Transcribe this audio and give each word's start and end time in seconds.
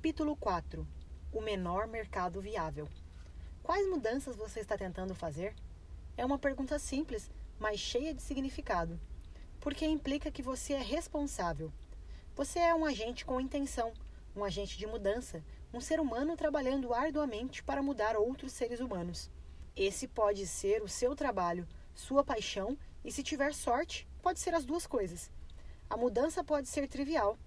Capítulo 0.00 0.34
4 0.34 0.88
O 1.30 1.42
menor 1.42 1.86
mercado 1.86 2.40
viável. 2.40 2.88
Quais 3.62 3.86
mudanças 3.86 4.34
você 4.34 4.60
está 4.60 4.74
tentando 4.74 5.14
fazer? 5.14 5.54
É 6.16 6.24
uma 6.24 6.38
pergunta 6.38 6.78
simples, 6.78 7.30
mas 7.58 7.78
cheia 7.78 8.14
de 8.14 8.22
significado, 8.22 8.98
porque 9.60 9.84
implica 9.84 10.30
que 10.30 10.40
você 10.40 10.72
é 10.72 10.80
responsável. 10.80 11.70
Você 12.34 12.58
é 12.58 12.74
um 12.74 12.86
agente 12.86 13.26
com 13.26 13.38
intenção, 13.42 13.92
um 14.34 14.42
agente 14.42 14.78
de 14.78 14.86
mudança, 14.86 15.44
um 15.70 15.82
ser 15.82 16.00
humano 16.00 16.34
trabalhando 16.34 16.94
arduamente 16.94 17.62
para 17.62 17.82
mudar 17.82 18.16
outros 18.16 18.54
seres 18.54 18.80
humanos. 18.80 19.30
Esse 19.76 20.08
pode 20.08 20.46
ser 20.46 20.82
o 20.82 20.88
seu 20.88 21.14
trabalho, 21.14 21.68
sua 21.94 22.24
paixão 22.24 22.74
e, 23.04 23.12
se 23.12 23.22
tiver 23.22 23.52
sorte, 23.52 24.08
pode 24.22 24.40
ser 24.40 24.54
as 24.54 24.64
duas 24.64 24.86
coisas. 24.86 25.30
A 25.90 25.96
mudança 25.98 26.42
pode 26.42 26.68
ser 26.68 26.88
trivial. 26.88 27.38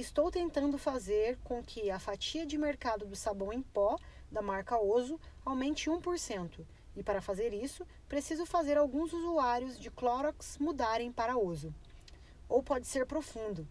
Estou 0.00 0.30
tentando 0.30 0.78
fazer 0.78 1.36
com 1.44 1.62
que 1.62 1.90
a 1.90 1.98
fatia 1.98 2.46
de 2.46 2.56
mercado 2.56 3.04
do 3.04 3.14
sabão 3.14 3.52
em 3.52 3.60
pó 3.60 3.98
da 4.32 4.40
marca 4.40 4.80
Oso 4.80 5.20
aumente 5.44 5.90
1%, 5.90 6.64
e 6.96 7.02
para 7.02 7.20
fazer 7.20 7.52
isso, 7.52 7.86
preciso 8.08 8.46
fazer 8.46 8.78
alguns 8.78 9.12
usuários 9.12 9.78
de 9.78 9.90
Clorox 9.90 10.56
mudarem 10.56 11.12
para 11.12 11.36
Oso. 11.36 11.74
Ou 12.48 12.62
pode 12.62 12.86
ser 12.86 13.04
profundo. 13.04 13.68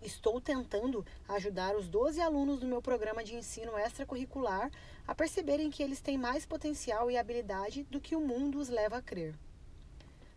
Estou 0.00 0.40
tentando 0.40 1.04
ajudar 1.28 1.74
os 1.74 1.88
12 1.88 2.20
alunos 2.20 2.60
do 2.60 2.66
meu 2.66 2.80
programa 2.80 3.24
de 3.24 3.34
ensino 3.34 3.76
extracurricular 3.76 4.70
a 5.04 5.16
perceberem 5.16 5.68
que 5.68 5.82
eles 5.82 6.00
têm 6.00 6.16
mais 6.16 6.46
potencial 6.46 7.10
e 7.10 7.18
habilidade 7.18 7.82
do 7.90 8.00
que 8.00 8.14
o 8.14 8.20
mundo 8.20 8.60
os 8.60 8.68
leva 8.68 8.98
a 8.98 9.02
crer. 9.02 9.34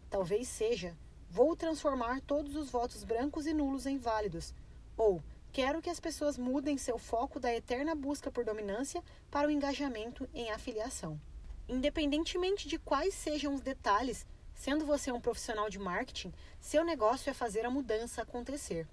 Talvez 0.09 0.48
seja: 0.48 0.98
vou 1.29 1.55
transformar 1.55 2.20
todos 2.21 2.55
os 2.55 2.71
votos 2.71 3.04
brancos 3.04 3.45
e 3.45 3.54
nulos 3.54 3.85
em 3.85 3.99
válidos. 3.99 4.55
Ou 4.97 5.21
quero 5.53 5.81
que 5.81 5.89
as 5.89 5.99
pessoas 5.99 6.37
mudem 6.37 6.77
seu 6.77 6.97
foco 6.97 7.39
da 7.39 7.53
eterna 7.53 7.93
busca 7.93 8.31
por 8.31 8.43
dominância 8.43 9.03
para 9.29 9.47
o 9.47 9.51
engajamento 9.51 10.27
em 10.33 10.49
afiliação. 10.51 11.21
Independentemente 11.70 12.67
de 12.67 12.79
quais 12.79 13.13
sejam 13.13 13.54
os 13.54 13.62
detalhes, 13.62 14.26
sendo 14.55 14.85
você 14.85 15.12
um 15.12 15.21
profissional 15.21 15.70
de 15.70 15.77
marketing, 15.77 16.34
seu 16.59 16.84
negócio 16.84 17.29
é 17.29 17.34
fazer 17.34 17.65
a 17.65 17.70
mudança 17.70 18.23
acontecer. 18.23 18.87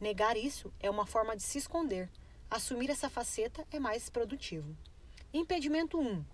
Negar 0.00 0.36
isso 0.36 0.72
é 0.78 0.88
uma 0.88 1.04
forma 1.04 1.36
de 1.36 1.42
se 1.42 1.58
esconder. 1.58 2.08
Assumir 2.48 2.88
essa 2.88 3.10
faceta 3.10 3.66
é 3.72 3.80
mais 3.80 4.08
produtivo. 4.08 4.76
Impedimento 5.34 5.98
1. 5.98 6.24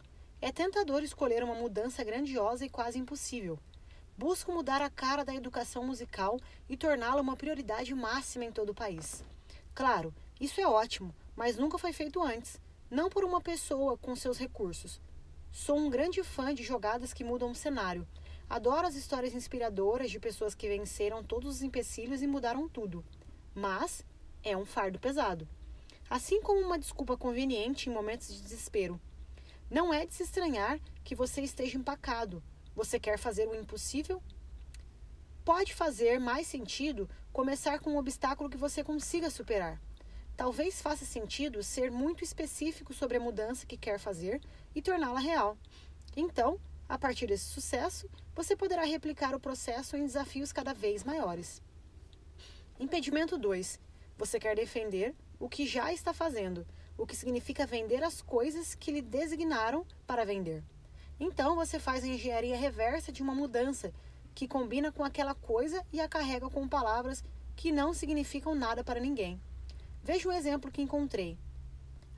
É 0.40 0.52
tentador 0.52 1.02
escolher 1.02 1.42
uma 1.42 1.54
mudança 1.54 2.04
grandiosa 2.04 2.66
e 2.66 2.68
quase 2.68 2.98
impossível. 2.98 3.58
Busco 4.16 4.52
mudar 4.52 4.80
a 4.80 4.88
cara 4.88 5.24
da 5.24 5.34
educação 5.34 5.84
musical 5.84 6.38
e 6.68 6.76
torná-la 6.76 7.20
uma 7.20 7.36
prioridade 7.36 7.92
máxima 7.94 8.44
em 8.44 8.52
todo 8.52 8.70
o 8.70 8.74
país. 8.74 9.24
Claro, 9.74 10.14
isso 10.40 10.60
é 10.60 10.66
ótimo, 10.66 11.12
mas 11.34 11.56
nunca 11.56 11.78
foi 11.78 11.92
feito 11.92 12.22
antes, 12.22 12.60
não 12.88 13.10
por 13.10 13.24
uma 13.24 13.40
pessoa 13.40 13.98
com 13.98 14.14
seus 14.14 14.38
recursos. 14.38 15.00
Sou 15.50 15.76
um 15.76 15.90
grande 15.90 16.22
fã 16.22 16.54
de 16.54 16.62
jogadas 16.62 17.12
que 17.12 17.24
mudam 17.24 17.50
o 17.50 17.54
cenário. 17.56 18.06
Adoro 18.48 18.86
as 18.86 18.94
histórias 18.94 19.34
inspiradoras 19.34 20.12
de 20.12 20.20
pessoas 20.20 20.54
que 20.54 20.68
venceram 20.68 21.24
todos 21.24 21.56
os 21.56 21.62
empecilhos 21.62 22.22
e 22.22 22.26
mudaram 22.28 22.68
tudo. 22.68 23.04
Mas 23.52 24.04
é 24.44 24.56
um 24.56 24.64
fardo 24.64 25.00
pesado. 25.00 25.48
Assim 26.08 26.40
como 26.40 26.60
uma 26.60 26.78
desculpa 26.78 27.16
conveniente 27.16 27.88
em 27.88 27.92
momentos 27.92 28.28
de 28.28 28.40
desespero. 28.42 29.00
Não 29.68 29.92
é 29.92 30.06
de 30.06 30.14
se 30.14 30.22
estranhar 30.22 30.78
que 31.02 31.16
você 31.16 31.40
esteja 31.40 31.76
empacado, 31.76 32.42
você 32.74 32.98
quer 32.98 33.18
fazer 33.18 33.46
o 33.48 33.54
impossível? 33.54 34.22
Pode 35.44 35.74
fazer 35.74 36.18
mais 36.18 36.46
sentido 36.46 37.08
começar 37.32 37.78
com 37.78 37.90
um 37.90 37.98
obstáculo 37.98 38.48
que 38.48 38.56
você 38.56 38.82
consiga 38.82 39.30
superar. 39.30 39.80
Talvez 40.36 40.82
faça 40.82 41.04
sentido 41.04 41.62
ser 41.62 41.90
muito 41.90 42.24
específico 42.24 42.92
sobre 42.92 43.18
a 43.18 43.20
mudança 43.20 43.66
que 43.66 43.76
quer 43.76 43.98
fazer 43.98 44.40
e 44.74 44.82
torná-la 44.82 45.20
real. 45.20 45.56
Então, 46.16 46.58
a 46.88 46.98
partir 46.98 47.26
desse 47.26 47.44
sucesso, 47.44 48.08
você 48.34 48.56
poderá 48.56 48.84
replicar 48.84 49.34
o 49.34 49.40
processo 49.40 49.96
em 49.96 50.04
desafios 50.04 50.52
cada 50.52 50.74
vez 50.74 51.04
maiores. 51.04 51.62
Impedimento 52.78 53.38
2. 53.38 53.78
Você 54.18 54.40
quer 54.40 54.56
defender 54.56 55.14
o 55.38 55.48
que 55.48 55.66
já 55.66 55.92
está 55.92 56.12
fazendo, 56.12 56.66
o 56.98 57.06
que 57.06 57.16
significa 57.16 57.66
vender 57.66 58.02
as 58.02 58.20
coisas 58.20 58.74
que 58.74 58.90
lhe 58.90 59.02
designaram 59.02 59.86
para 60.06 60.24
vender. 60.24 60.62
Então 61.18 61.54
você 61.54 61.78
faz 61.78 62.04
a 62.04 62.08
engenharia 62.08 62.56
reversa 62.56 63.12
de 63.12 63.22
uma 63.22 63.34
mudança 63.34 63.92
que 64.34 64.48
combina 64.48 64.90
com 64.90 65.04
aquela 65.04 65.34
coisa 65.34 65.84
e 65.92 66.00
a 66.00 66.08
carrega 66.08 66.50
com 66.50 66.68
palavras 66.68 67.24
que 67.54 67.70
não 67.70 67.94
significam 67.94 68.54
nada 68.54 68.82
para 68.82 68.98
ninguém. 68.98 69.40
Veja 70.02 70.28
um 70.28 70.32
exemplo 70.32 70.70
que 70.70 70.82
encontrei. 70.82 71.38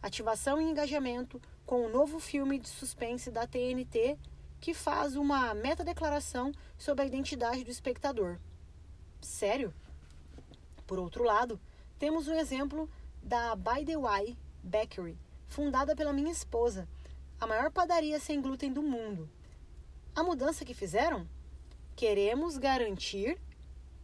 Ativação 0.03 0.61
e 0.61 0.65
engajamento 0.65 1.41
com 1.65 1.85
o 1.85 1.89
novo 1.89 2.19
filme 2.19 2.59
de 2.59 2.69
suspense 2.69 3.31
da 3.31 3.47
TNT 3.47 4.19
que 4.61 4.73
faz 4.73 5.15
uma 5.15 5.55
metadeclaração 5.55 6.53
sobre 6.79 7.05
a 7.05 7.07
identidade 7.07 7.65
do 7.65 7.71
espectador. 7.71 8.39
Sério? 9.21 9.75
Por 10.87 10.99
outro 10.99 11.25
lado, 11.25 11.61
temos 11.99 12.29
o 12.29 12.33
exemplo 12.33 12.89
da 13.23 13.55
By 13.57 13.85
the 13.85 13.97
Way 13.97 14.37
Bakery, 14.63 15.19
fundada 15.47 15.95
pela 15.95 16.13
minha 16.13 16.31
esposa, 16.31 16.89
a 17.41 17.47
maior 17.47 17.71
padaria 17.71 18.19
sem 18.19 18.41
glúten 18.41 18.73
do 18.73 18.83
mundo. 18.83 19.29
A 20.15 20.23
mudança 20.23 20.65
que 20.65 20.73
fizeram? 20.73 21.29
Queremos 21.95 22.57
garantir 22.57 23.39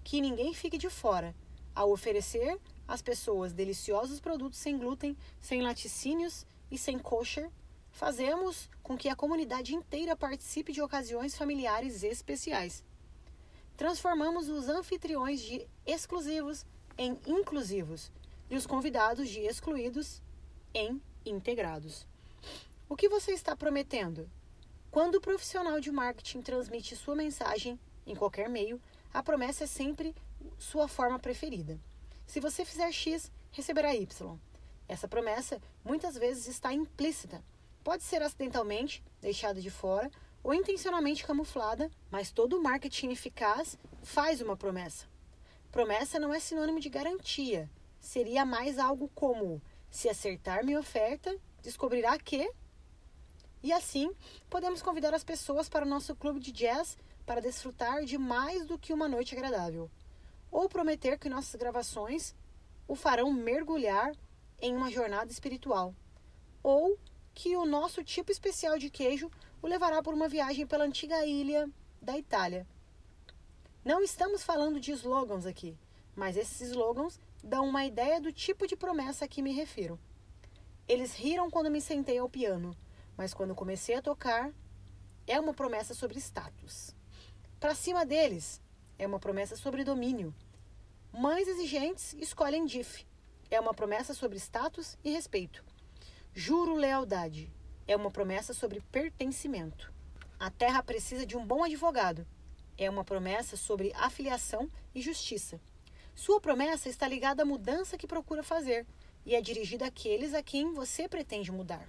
que 0.04 0.20
ninguém 0.20 0.52
fique 0.52 0.76
de 0.76 0.90
fora 0.90 1.34
ao 1.74 1.90
oferecer 1.90 2.58
às 2.86 3.00
pessoas 3.00 3.52
deliciosos 3.52 4.20
produtos 4.20 4.58
sem 4.58 4.76
glúten, 4.76 5.16
sem 5.40 5.62
laticínios 5.62 6.44
e 6.70 6.76
sem 6.76 6.98
kosher. 6.98 7.50
Fazemos 7.90 8.68
com 8.82 8.96
que 8.96 9.08
a 9.08 9.16
comunidade 9.16 9.74
inteira 9.74 10.14
participe 10.14 10.72
de 10.72 10.82
ocasiões 10.82 11.36
familiares 11.36 12.02
especiais. 12.02 12.84
Transformamos 13.76 14.48
os 14.48 14.68
anfitriões 14.68 15.40
de 15.40 15.66
exclusivos 15.86 16.66
em 16.98 17.18
inclusivos 17.26 18.10
e 18.50 18.56
os 18.56 18.66
convidados 18.66 19.28
de 19.28 19.40
excluídos 19.40 20.22
em 20.74 21.00
integrados. 21.24 22.06
O 22.92 22.94
que 22.94 23.08
você 23.08 23.32
está 23.32 23.56
prometendo? 23.56 24.30
Quando 24.90 25.14
o 25.14 25.20
profissional 25.20 25.80
de 25.80 25.90
marketing 25.90 26.42
transmite 26.42 26.94
sua 26.94 27.14
mensagem 27.14 27.80
em 28.06 28.14
qualquer 28.14 28.50
meio, 28.50 28.78
a 29.14 29.22
promessa 29.22 29.64
é 29.64 29.66
sempre 29.66 30.14
sua 30.58 30.86
forma 30.86 31.18
preferida. 31.18 31.80
Se 32.26 32.38
você 32.38 32.66
fizer 32.66 32.92
X, 32.92 33.32
receberá 33.50 33.94
Y. 33.94 34.36
Essa 34.86 35.08
promessa 35.08 35.58
muitas 35.82 36.18
vezes 36.18 36.46
está 36.46 36.70
implícita. 36.74 37.42
Pode 37.82 38.02
ser 38.02 38.20
acidentalmente 38.20 39.02
deixada 39.22 39.58
de 39.58 39.70
fora 39.70 40.10
ou 40.42 40.52
intencionalmente 40.52 41.24
camuflada, 41.24 41.90
mas 42.10 42.30
todo 42.30 42.60
marketing 42.60 43.12
eficaz 43.12 43.78
faz 44.02 44.42
uma 44.42 44.54
promessa. 44.54 45.06
Promessa 45.70 46.18
não 46.18 46.34
é 46.34 46.38
sinônimo 46.38 46.78
de 46.78 46.90
garantia. 46.90 47.70
Seria 47.98 48.44
mais 48.44 48.78
algo 48.78 49.10
como: 49.14 49.62
se 49.90 50.10
acertar 50.10 50.62
minha 50.62 50.78
oferta, 50.78 51.34
descobrirá 51.62 52.18
que 52.18 52.52
e 53.62 53.72
assim, 53.72 54.12
podemos 54.50 54.82
convidar 54.82 55.14
as 55.14 55.22
pessoas 55.22 55.68
para 55.68 55.86
o 55.86 55.88
nosso 55.88 56.16
clube 56.16 56.40
de 56.40 56.50
jazz 56.50 56.98
para 57.24 57.40
desfrutar 57.40 58.04
de 58.04 58.18
mais 58.18 58.66
do 58.66 58.76
que 58.76 58.92
uma 58.92 59.08
noite 59.08 59.34
agradável. 59.34 59.88
Ou 60.50 60.68
prometer 60.68 61.16
que 61.16 61.28
nossas 61.28 61.54
gravações 61.54 62.34
o 62.88 62.96
farão 62.96 63.32
mergulhar 63.32 64.12
em 64.60 64.74
uma 64.74 64.90
jornada 64.90 65.30
espiritual. 65.30 65.94
Ou 66.62 66.98
que 67.32 67.56
o 67.56 67.64
nosso 67.64 68.02
tipo 68.02 68.32
especial 68.32 68.78
de 68.78 68.90
queijo 68.90 69.30
o 69.62 69.68
levará 69.68 70.02
por 70.02 70.12
uma 70.12 70.28
viagem 70.28 70.66
pela 70.66 70.84
antiga 70.84 71.24
ilha 71.24 71.70
da 72.00 72.18
Itália. 72.18 72.66
Não 73.84 74.02
estamos 74.02 74.42
falando 74.42 74.80
de 74.80 74.90
slogans 74.90 75.46
aqui, 75.46 75.78
mas 76.16 76.36
esses 76.36 76.70
slogans 76.70 77.20
dão 77.42 77.68
uma 77.68 77.84
ideia 77.84 78.20
do 78.20 78.32
tipo 78.32 78.66
de 78.66 78.76
promessa 78.76 79.24
a 79.24 79.28
que 79.28 79.40
me 79.40 79.52
refiro. 79.52 79.98
Eles 80.88 81.14
riram 81.14 81.48
quando 81.48 81.70
me 81.70 81.80
sentei 81.80 82.18
ao 82.18 82.28
piano 82.28 82.76
mas 83.16 83.34
quando 83.34 83.54
comecei 83.54 83.94
a 83.94 84.02
tocar, 84.02 84.52
é 85.26 85.38
uma 85.38 85.54
promessa 85.54 85.94
sobre 85.94 86.18
status. 86.18 86.94
Para 87.60 87.74
cima 87.74 88.04
deles, 88.04 88.60
é 88.98 89.06
uma 89.06 89.18
promessa 89.18 89.56
sobre 89.56 89.84
domínio. 89.84 90.34
Mães 91.12 91.46
exigentes 91.46 92.14
escolhem 92.14 92.64
DIF. 92.64 93.06
É 93.50 93.60
uma 93.60 93.74
promessa 93.74 94.14
sobre 94.14 94.38
status 94.38 94.96
e 95.04 95.10
respeito. 95.10 95.64
Juro 96.34 96.74
lealdade. 96.74 97.52
É 97.86 97.94
uma 97.94 98.10
promessa 98.10 98.54
sobre 98.54 98.80
pertencimento. 98.90 99.92
A 100.38 100.50
terra 100.50 100.82
precisa 100.82 101.26
de 101.26 101.36
um 101.36 101.46
bom 101.46 101.62
advogado. 101.62 102.26
É 102.76 102.88
uma 102.88 103.04
promessa 103.04 103.56
sobre 103.56 103.92
afiliação 103.94 104.70
e 104.94 105.00
justiça. 105.00 105.60
Sua 106.14 106.40
promessa 106.40 106.88
está 106.88 107.06
ligada 107.06 107.42
à 107.42 107.46
mudança 107.46 107.96
que 107.96 108.06
procura 108.06 108.42
fazer 108.42 108.86
e 109.24 109.34
é 109.34 109.40
dirigida 109.40 109.86
àqueles 109.86 110.34
a 110.34 110.42
quem 110.42 110.72
você 110.72 111.08
pretende 111.08 111.52
mudar. 111.52 111.86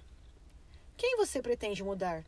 Quem 0.96 1.16
você 1.16 1.42
pretende 1.42 1.82
mudar? 1.82 2.24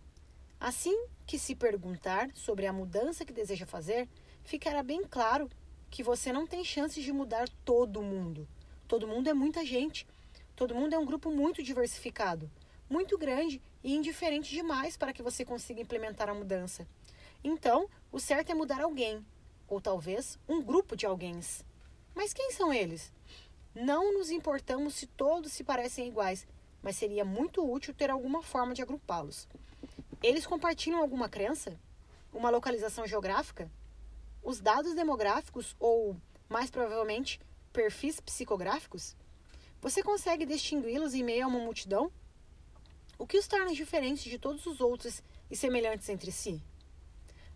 Assim 0.58 1.06
que 1.24 1.38
se 1.38 1.54
perguntar 1.54 2.30
sobre 2.34 2.66
a 2.66 2.72
mudança 2.72 3.24
que 3.24 3.32
deseja 3.32 3.64
fazer, 3.64 4.08
ficará 4.42 4.82
bem 4.82 5.04
claro 5.04 5.48
que 5.88 6.02
você 6.02 6.32
não 6.32 6.48
tem 6.48 6.64
chances 6.64 7.04
de 7.04 7.12
mudar 7.12 7.48
todo 7.64 8.02
mundo. 8.02 8.48
Todo 8.88 9.06
mundo 9.06 9.28
é 9.28 9.34
muita 9.34 9.64
gente. 9.64 10.06
Todo 10.56 10.74
mundo 10.74 10.94
é 10.94 10.98
um 10.98 11.06
grupo 11.06 11.30
muito 11.30 11.62
diversificado, 11.62 12.50
muito 12.90 13.16
grande 13.16 13.62
e 13.84 13.94
indiferente 13.94 14.50
demais 14.50 14.96
para 14.96 15.12
que 15.12 15.22
você 15.22 15.44
consiga 15.44 15.80
implementar 15.80 16.28
a 16.28 16.34
mudança. 16.34 16.88
Então, 17.44 17.88
o 18.10 18.18
certo 18.18 18.50
é 18.50 18.54
mudar 18.54 18.80
alguém, 18.80 19.24
ou 19.68 19.80
talvez 19.80 20.38
um 20.48 20.60
grupo 20.60 20.96
de 20.96 21.06
alguém. 21.06 21.38
Mas 22.14 22.32
quem 22.32 22.50
são 22.50 22.72
eles? 22.72 23.12
Não 23.74 24.12
nos 24.12 24.30
importamos 24.30 24.94
se 24.94 25.06
todos 25.06 25.52
se 25.52 25.62
parecem 25.62 26.08
iguais, 26.08 26.46
mas 26.86 26.94
seria 26.94 27.24
muito 27.24 27.68
útil 27.68 27.92
ter 27.92 28.10
alguma 28.10 28.44
forma 28.44 28.72
de 28.72 28.80
agrupá-los. 28.80 29.48
Eles 30.22 30.46
compartilham 30.46 31.00
alguma 31.00 31.28
crença? 31.28 31.76
Uma 32.32 32.48
localização 32.48 33.04
geográfica? 33.08 33.68
Os 34.40 34.60
dados 34.60 34.94
demográficos 34.94 35.74
ou, 35.80 36.16
mais 36.48 36.70
provavelmente, 36.70 37.40
perfis 37.72 38.20
psicográficos? 38.20 39.16
Você 39.82 40.00
consegue 40.00 40.46
distingui-los 40.46 41.12
em 41.12 41.24
meio 41.24 41.46
a 41.46 41.48
uma 41.48 41.58
multidão? 41.58 42.08
O 43.18 43.26
que 43.26 43.36
os 43.36 43.48
torna 43.48 43.74
diferentes 43.74 44.22
de 44.22 44.38
todos 44.38 44.64
os 44.64 44.80
outros 44.80 45.24
e 45.50 45.56
semelhantes 45.56 46.08
entre 46.08 46.30
si? 46.30 46.62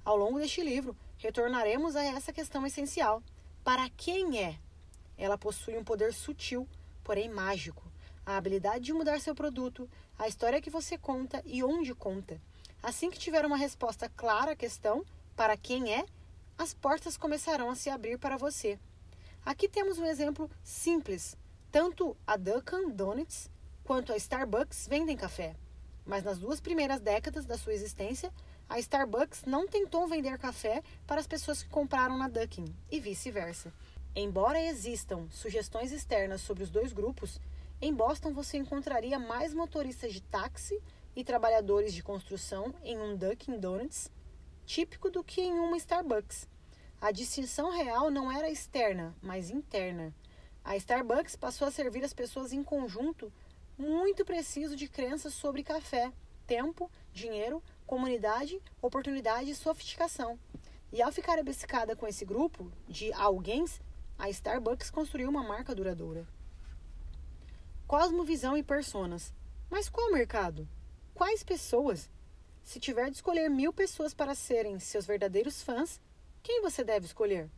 Ao 0.05 0.17
longo 0.17 0.41
deste 0.41 0.61
livro, 0.61 0.97
retornaremos 1.19 1.95
a 1.95 2.03
essa 2.03 2.33
questão 2.33 2.67
essencial: 2.67 3.23
para 3.63 3.89
quem 3.91 4.43
é? 4.43 4.59
Ela 5.17 5.39
possui 5.39 5.79
um 5.79 5.85
poder 5.85 6.13
sutil, 6.13 6.67
porém 7.05 7.29
mágico. 7.29 7.90
A 8.27 8.37
habilidade 8.37 8.85
de 8.85 8.93
mudar 8.93 9.21
seu 9.21 9.35
produto, 9.35 9.89
a 10.19 10.29
história 10.29 10.61
que 10.61 10.71
você 10.71 10.97
conta 10.99 11.43
e 11.45 11.65
onde 11.65 11.95
conta. 11.95 12.41
Assim 12.83 13.11
que 13.11 13.19
tiver 13.19 13.45
uma 13.45 13.57
resposta 13.57 14.09
clara 14.09 14.53
à 14.53 14.57
questão, 14.57 15.05
para 15.37 15.57
quem 15.57 15.95
é, 15.95 16.05
as 16.57 16.75
portas 16.75 17.17
começarão 17.17 17.71
a 17.71 17.75
se 17.75 17.91
abrir 17.91 18.19
para 18.19 18.37
você. 18.37 18.79
Aqui 19.45 19.69
temos 19.69 19.99
um 19.99 20.05
exemplo 20.05 20.51
simples. 20.63 21.37
Tanto 21.73 22.17
a 22.27 22.37
Dunkin' 22.37 22.91
Donuts 22.91 23.51
quanto 23.85 24.13
a 24.13 24.17
Starbucks 24.17 24.87
vendem 24.87 25.17
café. 25.17 25.57
Mas 26.05 26.23
nas 26.23 26.39
duas 26.39 26.61
primeiras 26.61 27.01
décadas 27.01 27.47
da 27.47 27.57
sua 27.57 27.73
existência, 27.73 28.33
a 28.69 28.79
Starbucks 28.79 29.45
não 29.47 29.67
tentou 29.67 30.07
vender 30.07 30.39
café 30.39 30.83
para 31.07 31.21
as 31.21 31.27
pessoas 31.27 31.63
que 31.63 31.69
compraram 31.69 32.17
na 32.19 32.29
Dunkin' 32.29 32.75
e 32.91 33.01
vice-versa. 33.01 33.73
Embora 34.15 34.61
existam 34.61 35.29
sugestões 35.31 35.93
externas 35.93 36.41
sobre 36.41 36.63
os 36.63 36.71
dois 36.71 36.93
grupos, 36.93 37.41
em 37.83 37.95
Boston 37.95 38.33
você 38.33 38.59
encontraria 38.59 39.19
mais 39.19 39.55
motoristas 39.55 40.13
de 40.13 40.21
táxi 40.21 40.79
e 41.17 41.25
trabalhadores 41.25 41.95
de 41.95 42.03
construção 42.03 42.75
em 42.85 42.99
um 42.99 43.17
Dunkin' 43.17 43.59
Donuts 43.59 44.11
típico 44.67 45.11
do 45.11 45.25
que 45.25 45.41
em 45.41 45.53
uma 45.53 45.77
Starbucks. 45.79 46.47
A 47.01 47.11
distinção 47.11 47.71
real 47.71 48.11
não 48.11 48.31
era 48.31 48.51
externa, 48.51 49.17
mas 49.23 49.49
interna. 49.49 50.15
A 50.63 50.77
Starbucks 50.77 51.35
passou 51.35 51.67
a 51.67 51.71
servir 51.71 52.05
as 52.05 52.13
pessoas 52.13 52.53
em 52.53 52.63
conjunto 52.63 53.33
muito 53.79 54.27
preciso 54.27 54.77
de 54.77 54.87
crenças 54.87 55.33
sobre 55.33 55.65
café, 55.65 56.13
tempo, 56.47 56.91
dinheiro, 57.13 57.63
comunidade, 57.87 58.61
oportunidade 58.83 59.51
e 59.51 59.55
sofisticação. 59.55 60.39
E 60.93 61.01
ao 61.01 61.11
ficar 61.11 61.39
obcecada 61.39 61.97
com 61.97 62.07
esse 62.07 62.27
grupo 62.27 62.71
de 62.87 63.11
alguém, 63.15 63.65
a 64.19 64.29
Starbucks 64.29 64.91
construiu 64.91 65.31
uma 65.31 65.43
marca 65.43 65.75
duradoura. 65.75 66.27
Cosmovisão 67.91 68.57
e 68.57 68.63
personas. 68.63 69.35
Mas 69.69 69.89
qual 69.89 70.13
mercado? 70.13 70.69
Quais 71.13 71.43
pessoas? 71.43 72.09
Se 72.63 72.79
tiver 72.79 73.11
de 73.11 73.17
escolher 73.17 73.51
mil 73.51 73.73
pessoas 73.73 74.15
para 74.15 74.33
serem 74.33 74.79
seus 74.79 75.07
verdadeiros 75.07 75.61
fãs, 75.61 76.01
quem 76.41 76.63
você 76.63 76.85
deve 76.85 77.07
escolher? 77.07 77.51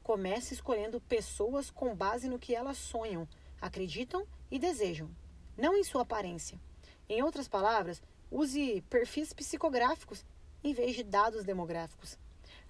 Comece 0.00 0.54
escolhendo 0.54 1.00
pessoas 1.00 1.68
com 1.68 1.96
base 1.96 2.28
no 2.28 2.38
que 2.38 2.54
elas 2.54 2.78
sonham, 2.78 3.26
acreditam 3.60 4.24
e 4.52 4.56
desejam, 4.56 5.10
não 5.58 5.76
em 5.76 5.82
sua 5.82 6.02
aparência. 6.02 6.60
Em 7.08 7.20
outras 7.20 7.48
palavras, 7.48 8.00
use 8.30 8.82
perfis 8.82 9.32
psicográficos 9.32 10.24
em 10.62 10.72
vez 10.72 10.94
de 10.94 11.02
dados 11.02 11.42
demográficos. 11.42 12.16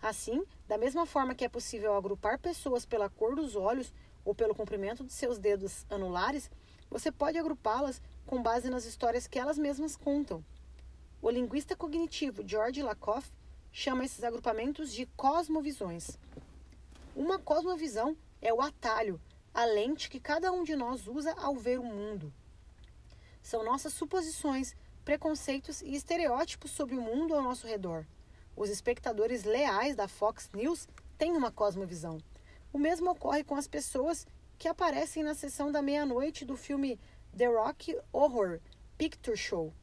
Assim, 0.01 0.47
da 0.67 0.79
mesma 0.79 1.05
forma 1.05 1.35
que 1.35 1.45
é 1.45 1.49
possível 1.51 1.95
agrupar 1.95 2.39
pessoas 2.39 2.87
pela 2.87 3.11
cor 3.11 3.37
dos 3.37 3.55
olhos 3.55 3.93
ou 4.25 4.35
pelo 4.35 4.55
comprimento 4.55 5.05
de 5.05 5.13
seus 5.13 5.39
dedos 5.39 5.85
anulares, 5.91 6.51
você 6.93 7.11
pode 7.11 7.39
agrupá-las 7.39 8.03
com 8.27 8.43
base 8.43 8.69
nas 8.69 8.85
histórias 8.85 9.27
que 9.27 9.39
elas 9.39 9.57
mesmas 9.57 9.97
contam. 9.97 10.45
O 11.23 11.31
linguista 11.31 11.75
cognitivo 11.75 12.47
George 12.47 12.83
Lakoff 12.83 13.33
chama 13.73 14.05
esses 14.05 14.23
agrupamentos 14.23 14.93
de 14.93 15.07
cosmovisões. 15.17 16.19
Uma 17.17 17.39
cosmovisão 17.39 18.15
é 18.43 18.53
o 18.53 18.61
atalho, 18.61 19.19
a 19.55 19.65
lente 19.65 20.11
que 20.11 20.21
cada 20.21 20.53
um 20.53 20.63
de 20.63 20.77
nós 20.77 21.07
usa 21.07 21.33
ao 21.39 21.57
ver 21.57 21.81
o 21.81 21.85
mundo. 21.85 22.31
São 23.43 23.65
nossas 23.65 23.95
suposições, 23.95 24.77
preconceitos 25.03 25.81
e 25.81 25.95
estereótipos 25.95 26.73
sobre 26.73 26.95
o 26.95 27.01
mundo 27.01 27.35
ao 27.35 27.43
nosso 27.43 27.67
redor. 27.67 28.07
Os 28.55 28.69
espectadores 28.69 29.45
leais 29.45 29.97
da 29.97 30.07
Fox 30.07 30.51
News 30.53 30.87
têm 31.17 31.33
uma 31.33 31.51
cosmovisão. 31.51 32.19
O 32.71 32.79
mesmo 32.79 33.11
ocorre 33.11 33.43
com 33.43 33.57
as 33.57 33.67
pessoas 33.67 34.27
que 34.63 34.69
aparecem 34.69 35.25
na 35.25 35.35
sessão 35.35 35.73
da 35.73 35.83
meia-noite 35.83 36.45
do 36.45 36.57
filme 36.57 36.97
The 37.37 37.47
Rock 37.47 37.99
Horror 38.13 38.61
Picture 38.97 39.37
Show. 39.37 39.75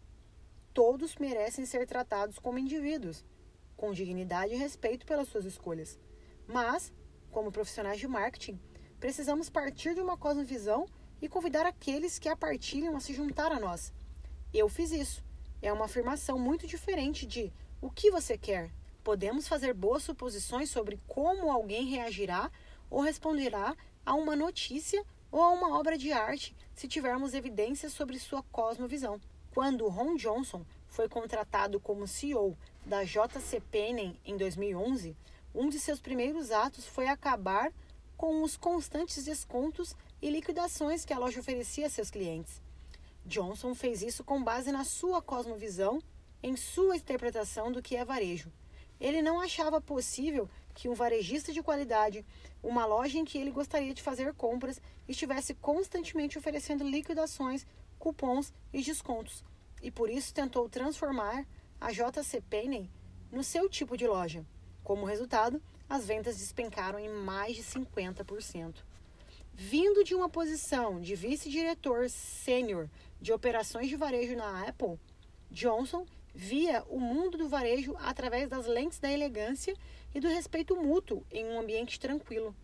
Todos 0.74 1.18
merecem 1.18 1.66
ser 1.66 1.86
tratados 1.86 2.40
como 2.40 2.58
indivíduos, 2.58 3.26
com 3.76 3.92
dignidade 3.92 4.54
e 4.54 4.58
respeito 4.58 5.06
pelas 5.06 5.28
suas 5.28 5.44
escolhas. 5.44 6.00
Mas, 6.48 6.94
como 7.30 7.52
profissionais 7.52 8.00
de 8.00 8.08
marketing, 8.08 8.58
precisamos 9.02 9.50
partir 9.50 9.96
de 9.96 10.00
uma 10.00 10.18
cosmovisão 10.18 10.86
e 11.22 11.28
convidar 11.28 11.66
aqueles 11.66 12.18
que 12.18 12.30
a 12.30 12.38
partilham 12.38 12.96
a 12.96 13.02
se 13.02 13.14
juntar 13.14 13.52
a 13.52 13.60
nós. 13.60 13.92
Eu 14.54 14.70
fiz 14.70 14.94
isso. 14.94 15.22
É 15.62 15.74
uma 15.74 15.86
afirmação 15.88 16.40
muito 16.40 16.66
diferente 16.66 17.26
de 17.26 17.52
o 17.82 17.92
que 17.92 18.10
você 18.10 18.38
quer? 18.38 18.72
Podemos 19.04 19.46
fazer 19.46 19.74
boas 19.74 20.04
suposições 20.04 20.70
sobre 20.70 20.98
como 21.06 21.52
alguém 21.52 21.84
reagirá 21.84 22.50
ou 22.90 23.02
responderá 23.02 23.76
a 24.06 24.14
uma 24.14 24.36
notícia 24.36 25.04
ou 25.32 25.42
a 25.42 25.50
uma 25.52 25.78
obra 25.78 25.98
de 25.98 26.12
arte 26.12 26.56
se 26.74 26.88
tivermos 26.88 27.34
evidências 27.34 27.94
sobre 27.94 28.20
sua 28.20 28.42
cosmovisão. 28.52 29.20
Quando 29.54 29.88
Ron 29.88 30.16
Johnson 30.16 30.66
foi 30.88 31.10
contratado 31.10 31.80
como 31.80 32.08
CEO 32.08 32.58
da 32.86 33.04
JC 33.04 33.62
Penney 33.72 34.20
em 34.26 34.38
2011, 34.38 35.16
um 35.54 35.70
de 35.70 35.80
seus 35.80 36.00
primeiros 36.00 36.52
atos 36.52 36.86
foi 36.86 37.08
acabar 37.08 37.72
com 38.16 38.44
os 38.44 38.58
constantes 38.58 39.26
descontos 39.26 39.96
e 40.22 40.30
liquidações 40.30 41.06
que 41.06 41.14
a 41.14 41.20
loja 41.20 41.40
oferecia 41.40 41.88
a 41.88 41.90
seus 41.90 42.10
clientes. 42.10 42.62
Johnson 43.26 43.76
fez 43.76 44.02
isso 44.02 44.24
com 44.24 44.44
base 44.44 44.72
na 44.72 44.84
sua 44.84 45.22
cosmovisão 45.22 46.02
em 46.42 46.56
sua 46.56 46.96
interpretação 46.96 47.72
do 47.72 47.82
que 47.82 47.96
é 47.96 48.04
varejo. 48.04 48.52
Ele 49.00 49.22
não 49.22 49.40
achava 49.40 49.80
possível 49.80 50.50
que 50.80 50.88
um 50.88 50.94
varejista 50.94 51.52
de 51.52 51.62
qualidade, 51.62 52.26
uma 52.64 52.86
loja 52.86 53.18
em 53.18 53.26
que 53.26 53.38
ele 53.38 53.52
gostaria 53.52 53.94
de 53.94 54.02
fazer 54.02 54.34
compras, 54.34 54.82
estivesse 55.10 55.54
constantemente 55.56 56.38
oferecendo 56.38 56.88
liquidações, 56.88 57.68
cupons 57.98 58.54
e 58.72 58.82
descontos, 58.82 59.44
e 59.84 59.92
por 59.92 60.10
isso 60.10 60.34
tentou 60.34 60.70
transformar 60.70 61.46
a 61.82 61.92
JC 61.92 62.40
Penney 62.50 62.90
no 63.30 63.44
seu 63.44 63.68
tipo 63.68 63.98
de 63.98 64.08
loja. 64.08 64.46
Como 64.82 65.06
resultado, 65.06 65.62
as 65.90 66.06
vendas 66.06 66.38
despencaram 66.38 66.98
em 66.98 67.10
mais 67.10 67.58
de 67.58 67.64
50%. 67.64 68.76
Vindo 69.54 70.02
de 70.06 70.16
uma 70.16 70.30
posição 70.30 71.02
de 71.02 71.14
vice-diretor 71.14 72.10
sênior 72.10 72.90
de 73.20 73.34
operações 73.34 73.90
de 73.90 73.98
varejo 73.98 74.34
na 74.34 74.66
Apple, 74.66 74.98
Johnson 75.52 76.06
via 76.34 76.84
o 76.90 77.00
mundo 77.00 77.38
do 77.38 77.50
varejo 77.50 77.96
através 78.00 78.48
das 78.48 78.66
lentes 78.66 79.00
da 79.00 79.12
elegância 79.12 79.76
e 80.14 80.20
do 80.20 80.28
respeito 80.28 80.76
mútuo 80.76 81.26
em 81.32 81.46
um 81.46 81.60
ambiente 81.60 82.00
tranquilo. 82.00 82.56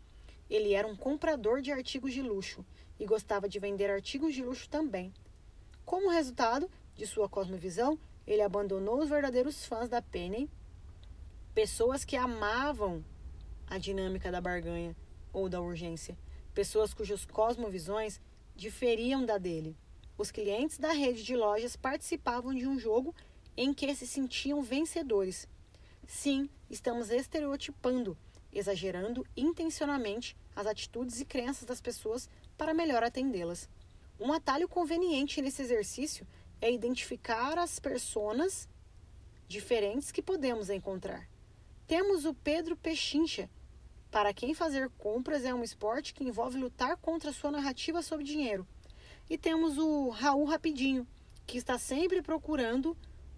Ele 0.50 0.74
era 0.74 0.88
um 0.88 0.96
comprador 0.96 1.62
de 1.62 1.72
artigos 1.72 2.14
de 2.14 2.22
luxo 2.22 2.66
e 3.00 3.06
gostava 3.06 3.50
de 3.50 3.60
vender 3.60 3.90
artigos 3.90 4.34
de 4.34 4.44
luxo 4.44 4.70
também. 4.70 5.14
Como 5.84 6.10
resultado 6.10 6.70
de 6.96 7.06
sua 7.06 7.28
cosmovisão, 7.28 8.00
ele 8.26 8.42
abandonou 8.42 9.00
os 9.00 9.10
verdadeiros 9.10 9.66
fãs 9.66 9.90
da 9.90 10.02
Penny, 10.02 10.50
pessoas 11.54 12.04
que 12.04 12.16
amavam 12.16 13.04
a 13.68 13.78
dinâmica 13.78 14.32
da 14.32 14.42
barganha 14.42 14.96
ou 15.34 15.50
da 15.50 15.62
urgência, 15.62 16.18
pessoas 16.54 16.94
cujas 16.94 17.26
cosmovisões 17.26 18.20
diferiam 18.56 19.26
da 19.26 19.38
dele. 19.38 19.76
Os 20.18 20.32
clientes 20.32 20.78
da 20.78 20.92
rede 20.92 21.24
de 21.24 21.36
lojas 21.36 21.76
participavam 21.76 22.54
de 22.54 22.66
um 22.66 22.80
jogo 22.80 23.14
em 23.58 23.74
que 23.74 23.94
se 23.96 24.06
sentiam 24.06 24.62
vencedores. 24.62 25.48
Sim, 26.08 26.50
estamos 26.70 27.10
estereotipando, 27.10 28.18
exagerando 28.52 29.26
intencionalmente 29.36 30.36
as 30.56 30.68
atitudes 30.68 31.20
e 31.20 31.26
crenças 31.26 31.66
das 31.66 31.82
pessoas 31.82 32.30
para 32.58 32.74
melhor 32.74 33.04
atendê-las. 33.04 33.70
Um 34.20 34.32
atalho 34.32 34.68
conveniente 34.68 35.42
nesse 35.42 35.62
exercício 35.62 36.26
é 36.62 36.72
identificar 36.72 37.58
as 37.58 37.80
personas 37.80 38.70
diferentes 39.48 40.12
que 40.12 40.22
podemos 40.22 40.70
encontrar. 40.70 41.28
Temos 41.86 42.26
o 42.26 42.34
Pedro 42.34 42.76
Pechincha, 42.76 43.50
para 44.10 44.34
quem 44.34 44.54
fazer 44.54 44.90
compras 44.92 45.44
é 45.44 45.54
um 45.54 45.64
esporte 45.64 46.14
que 46.14 46.24
envolve 46.24 46.58
lutar 46.58 46.96
contra 46.98 47.34
sua 47.34 47.52
narrativa 47.52 48.02
sobre 48.02 48.24
dinheiro. 48.24 48.66
E 49.30 49.38
temos 49.38 49.78
o 49.78 50.10
Raul 50.10 50.46
Rapidinho, 50.46 51.06
que 51.46 51.58
está 51.58 51.78
sempre 51.78 52.22
procurando 52.22 52.98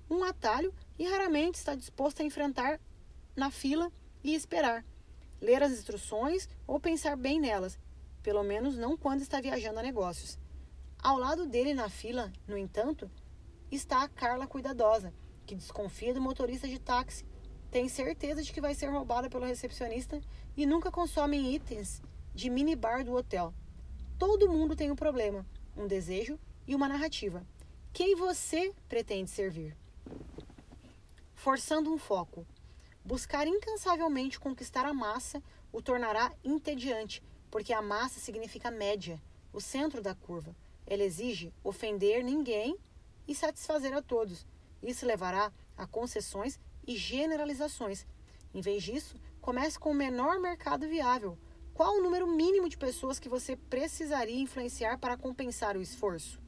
um 0.09 0.23
atalho 0.23 0.73
e 0.97 1.05
raramente 1.05 1.55
está 1.55 1.75
disposto 1.75 2.21
a 2.21 2.25
enfrentar 2.25 2.79
na 3.35 3.51
fila 3.51 3.91
e 4.23 4.33
esperar, 4.33 4.83
ler 5.39 5.61
as 5.61 5.71
instruções 5.71 6.49
ou 6.65 6.79
pensar 6.79 7.15
bem 7.15 7.39
nelas, 7.39 7.77
pelo 8.23 8.43
menos 8.43 8.75
não 8.75 8.97
quando 8.97 9.21
está 9.21 9.39
viajando 9.39 9.79
a 9.79 9.83
negócios. 9.83 10.37
Ao 10.99 11.17
lado 11.17 11.45
dele 11.45 11.73
na 11.73 11.89
fila, 11.89 12.31
no 12.47 12.57
entanto, 12.57 13.09
está 13.71 14.03
a 14.03 14.09
Carla 14.09 14.47
cuidadosa, 14.47 15.13
que 15.45 15.55
desconfia 15.55 16.13
do 16.13 16.21
motorista 16.21 16.67
de 16.67 16.79
táxi, 16.79 17.25
tem 17.69 17.87
certeza 17.87 18.41
de 18.41 18.51
que 18.51 18.61
vai 18.61 18.73
ser 18.73 18.87
roubada 18.87 19.29
pelo 19.29 19.45
recepcionista 19.45 20.21
e 20.55 20.65
nunca 20.65 20.91
consome 20.91 21.53
itens 21.53 22.01
de 22.33 22.49
minibar 22.49 23.03
do 23.03 23.13
hotel. 23.13 23.53
Todo 24.17 24.49
mundo 24.49 24.75
tem 24.75 24.89
um 24.89 24.95
problema, 24.95 25.45
um 25.75 25.85
desejo 25.85 26.39
e 26.65 26.73
uma 26.73 26.87
narrativa. 26.87 27.45
Quem 27.93 28.15
você 28.15 28.73
pretende 28.87 29.29
servir? 29.29 29.75
Forçando 31.33 31.93
um 31.93 31.97
foco. 31.97 32.45
Buscar 33.03 33.47
incansavelmente 33.47 34.39
conquistar 34.39 34.85
a 34.85 34.93
massa 34.93 35.41
o 35.71 35.81
tornará 35.81 36.33
entediante, 36.43 37.23
porque 37.49 37.71
a 37.71 37.81
massa 37.81 38.19
significa 38.19 38.69
média, 38.69 39.21
o 39.53 39.61
centro 39.61 40.01
da 40.01 40.13
curva. 40.13 40.55
Ela 40.85 41.03
exige 41.03 41.53
ofender 41.63 42.23
ninguém 42.23 42.77
e 43.27 43.35
satisfazer 43.35 43.93
a 43.93 44.01
todos. 44.01 44.45
Isso 44.81 45.05
levará 45.05 45.51
a 45.77 45.85
concessões 45.85 46.59
e 46.85 46.95
generalizações. 46.95 48.05
Em 48.53 48.61
vez 48.61 48.83
disso, 48.83 49.15
comece 49.41 49.77
com 49.77 49.91
o 49.91 49.95
menor 49.95 50.39
mercado 50.39 50.87
viável. 50.87 51.37
Qual 51.73 51.95
o 51.95 52.01
número 52.01 52.25
mínimo 52.25 52.67
de 52.67 52.77
pessoas 52.77 53.19
que 53.19 53.29
você 53.29 53.55
precisaria 53.55 54.41
influenciar 54.41 54.97
para 54.97 55.15
compensar 55.15 55.77
o 55.77 55.81
esforço? 55.81 56.41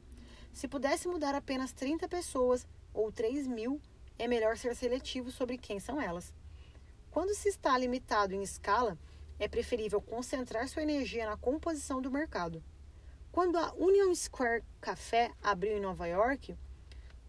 Se 0.52 0.66
pudesse 0.66 1.06
mudar 1.06 1.34
apenas 1.34 1.72
30 1.72 2.08
pessoas 2.08 2.66
ou 2.92 3.10
3 3.10 3.46
mil, 3.46 3.80
é 4.18 4.28
melhor 4.28 4.56
ser 4.56 4.74
seletivo 4.74 5.30
sobre 5.30 5.56
quem 5.56 5.80
são 5.80 6.00
elas. 6.00 6.32
Quando 7.10 7.34
se 7.34 7.48
está 7.48 7.76
limitado 7.76 8.34
em 8.34 8.42
escala, 8.42 8.98
é 9.38 9.48
preferível 9.48 10.00
concentrar 10.00 10.68
sua 10.68 10.82
energia 10.82 11.26
na 11.26 11.36
composição 11.36 12.00
do 12.00 12.10
mercado. 12.10 12.62
Quando 13.32 13.56
a 13.56 13.72
Union 13.74 14.14
Square 14.14 14.62
Café 14.80 15.32
abriu 15.42 15.76
em 15.76 15.80
Nova 15.80 16.06
York, 16.06 16.56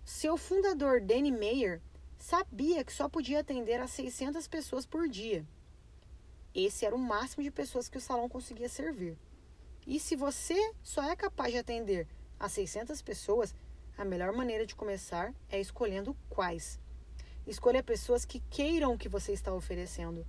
seu 0.04 0.36
fundador 0.36 1.00
Danny 1.00 1.32
Meyer 1.32 1.82
sabia 2.18 2.84
que 2.84 2.92
só 2.92 3.08
podia 3.08 3.40
atender 3.40 3.80
a 3.80 3.88
600 3.88 4.48
pessoas 4.48 4.86
por 4.86 5.08
dia. 5.08 5.46
Esse 6.54 6.86
era 6.86 6.96
o 6.96 7.00
máximo 7.00 7.44
de 7.44 7.50
pessoas 7.50 7.88
que 7.88 7.98
o 7.98 8.02
salão 8.02 8.28
conseguia 8.28 8.68
servir. 8.68 9.18
E 9.88 10.00
se 10.00 10.16
você 10.16 10.74
só 10.84 11.04
é 11.04 11.16
capaz 11.16 11.54
de 11.54 11.60
atender 11.60 12.08
a 12.40 12.50
600 12.50 13.02
pessoas, 13.02 13.56
a 14.02 14.06
melhor 14.06 14.34
maneira 14.34 14.66
de 14.66 14.74
começar 14.74 15.32
é 15.48 15.62
escolhendo 15.62 16.18
quais. 16.28 16.80
Escolha 17.46 17.84
pessoas 17.84 18.26
que 18.26 18.40
queiram 18.50 18.94
o 18.94 18.98
que 18.98 19.08
você 19.08 19.32
está 19.32 19.54
oferecendo. 19.54 20.26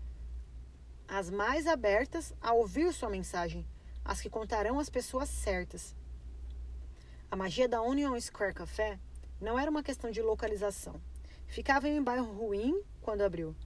As 1.09 1.31
mais 1.31 1.67
abertas 1.67 2.35
a 2.39 2.53
ouvir 2.53 2.93
sua 2.93 3.09
mensagem, 3.09 3.67
as 4.05 4.21
que 4.21 4.29
contarão 4.29 4.79
as 4.79 4.91
pessoas 4.91 5.31
certas. 5.31 5.97
A 7.31 7.35
magia 7.35 7.67
da 7.67 7.81
Union 7.81 8.21
Square 8.21 8.53
Café 8.53 9.01
não 9.41 9.59
era 9.59 9.71
uma 9.71 9.83
questão 9.83 10.11
de 10.11 10.21
localização. 10.21 11.01
Ficava 11.47 11.89
em 11.89 11.99
um 11.99 12.05
bairro 12.05 12.31
ruim 12.31 12.79
quando 13.01 13.23
abriu. 13.23 13.57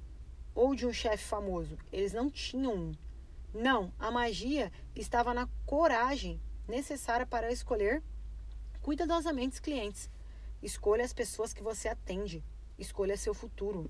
Ou 0.54 0.76
de 0.76 0.86
um 0.86 0.92
chefe 0.92 1.24
famoso. 1.24 1.76
Eles 1.92 2.12
não 2.12 2.30
tinham 2.30 2.72
um. 2.72 2.92
Não, 3.52 3.92
a 3.98 4.12
magia 4.12 4.70
estava 4.94 5.34
na 5.34 5.48
coragem 5.66 6.40
necessária 6.68 7.26
para 7.26 7.50
escolher 7.50 8.04
cuidadosamente 8.86 9.54
os 9.54 9.58
clientes. 9.58 10.08
Escolha 10.62 11.04
as 11.04 11.12
pessoas 11.12 11.52
que 11.52 11.60
você 11.60 11.88
atende. 11.88 12.44
Escolha 12.78 13.16
seu 13.16 13.34
futuro. 13.34 13.84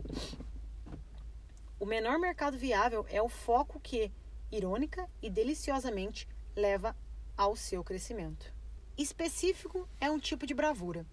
O 1.79 1.85
menor 1.85 2.19
mercado 2.19 2.57
viável 2.57 3.05
é 3.11 3.21
o 3.21 3.29
foco 3.29 3.79
que, 3.79 4.11
irônica 4.51 5.07
e 5.21 5.29
deliciosamente, 5.29 6.27
leva 6.57 6.97
ao 7.37 7.55
seu 7.55 7.85
crescimento. 7.85 8.51
Específico 8.97 9.87
é 10.01 10.11
um 10.11 10.19
tipo 10.19 10.47
de 10.47 10.55
bravura. 10.55 11.05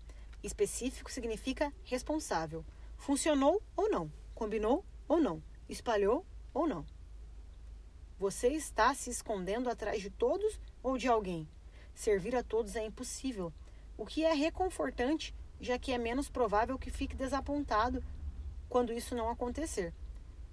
Específico 0.42 1.12
significa 1.12 1.74
responsável. 1.84 2.64
Funcionou 2.96 3.62
ou 3.76 3.90
não? 3.90 4.10
Combinou 4.34 4.86
ou 5.10 5.20
não? 5.20 5.44
Espalhou 5.68 6.26
ou 6.54 6.66
não? 6.66 6.86
Você 8.18 8.48
está 8.48 8.94
se 8.94 9.10
escondendo 9.10 9.70
atrás 9.70 10.02
de 10.02 10.10
todos 10.10 10.58
ou 10.82 10.98
de 10.98 11.10
alguém? 11.10 11.46
Servir 11.94 12.34
a 12.34 12.42
todos 12.42 12.78
é 12.78 12.86
impossível, 12.86 13.52
o 13.98 14.06
que 14.06 14.24
é 14.24 14.34
reconfortante 14.34 15.34
já 15.64 15.80
que 15.80 15.94
é 15.94 15.98
menos 15.98 16.30
provável 16.30 16.78
que 16.78 16.92
fique 16.92 17.16
desapontado 17.16 18.04
quando 18.68 18.92
isso 18.92 19.16
não 19.16 19.30
acontecer. 19.30 19.94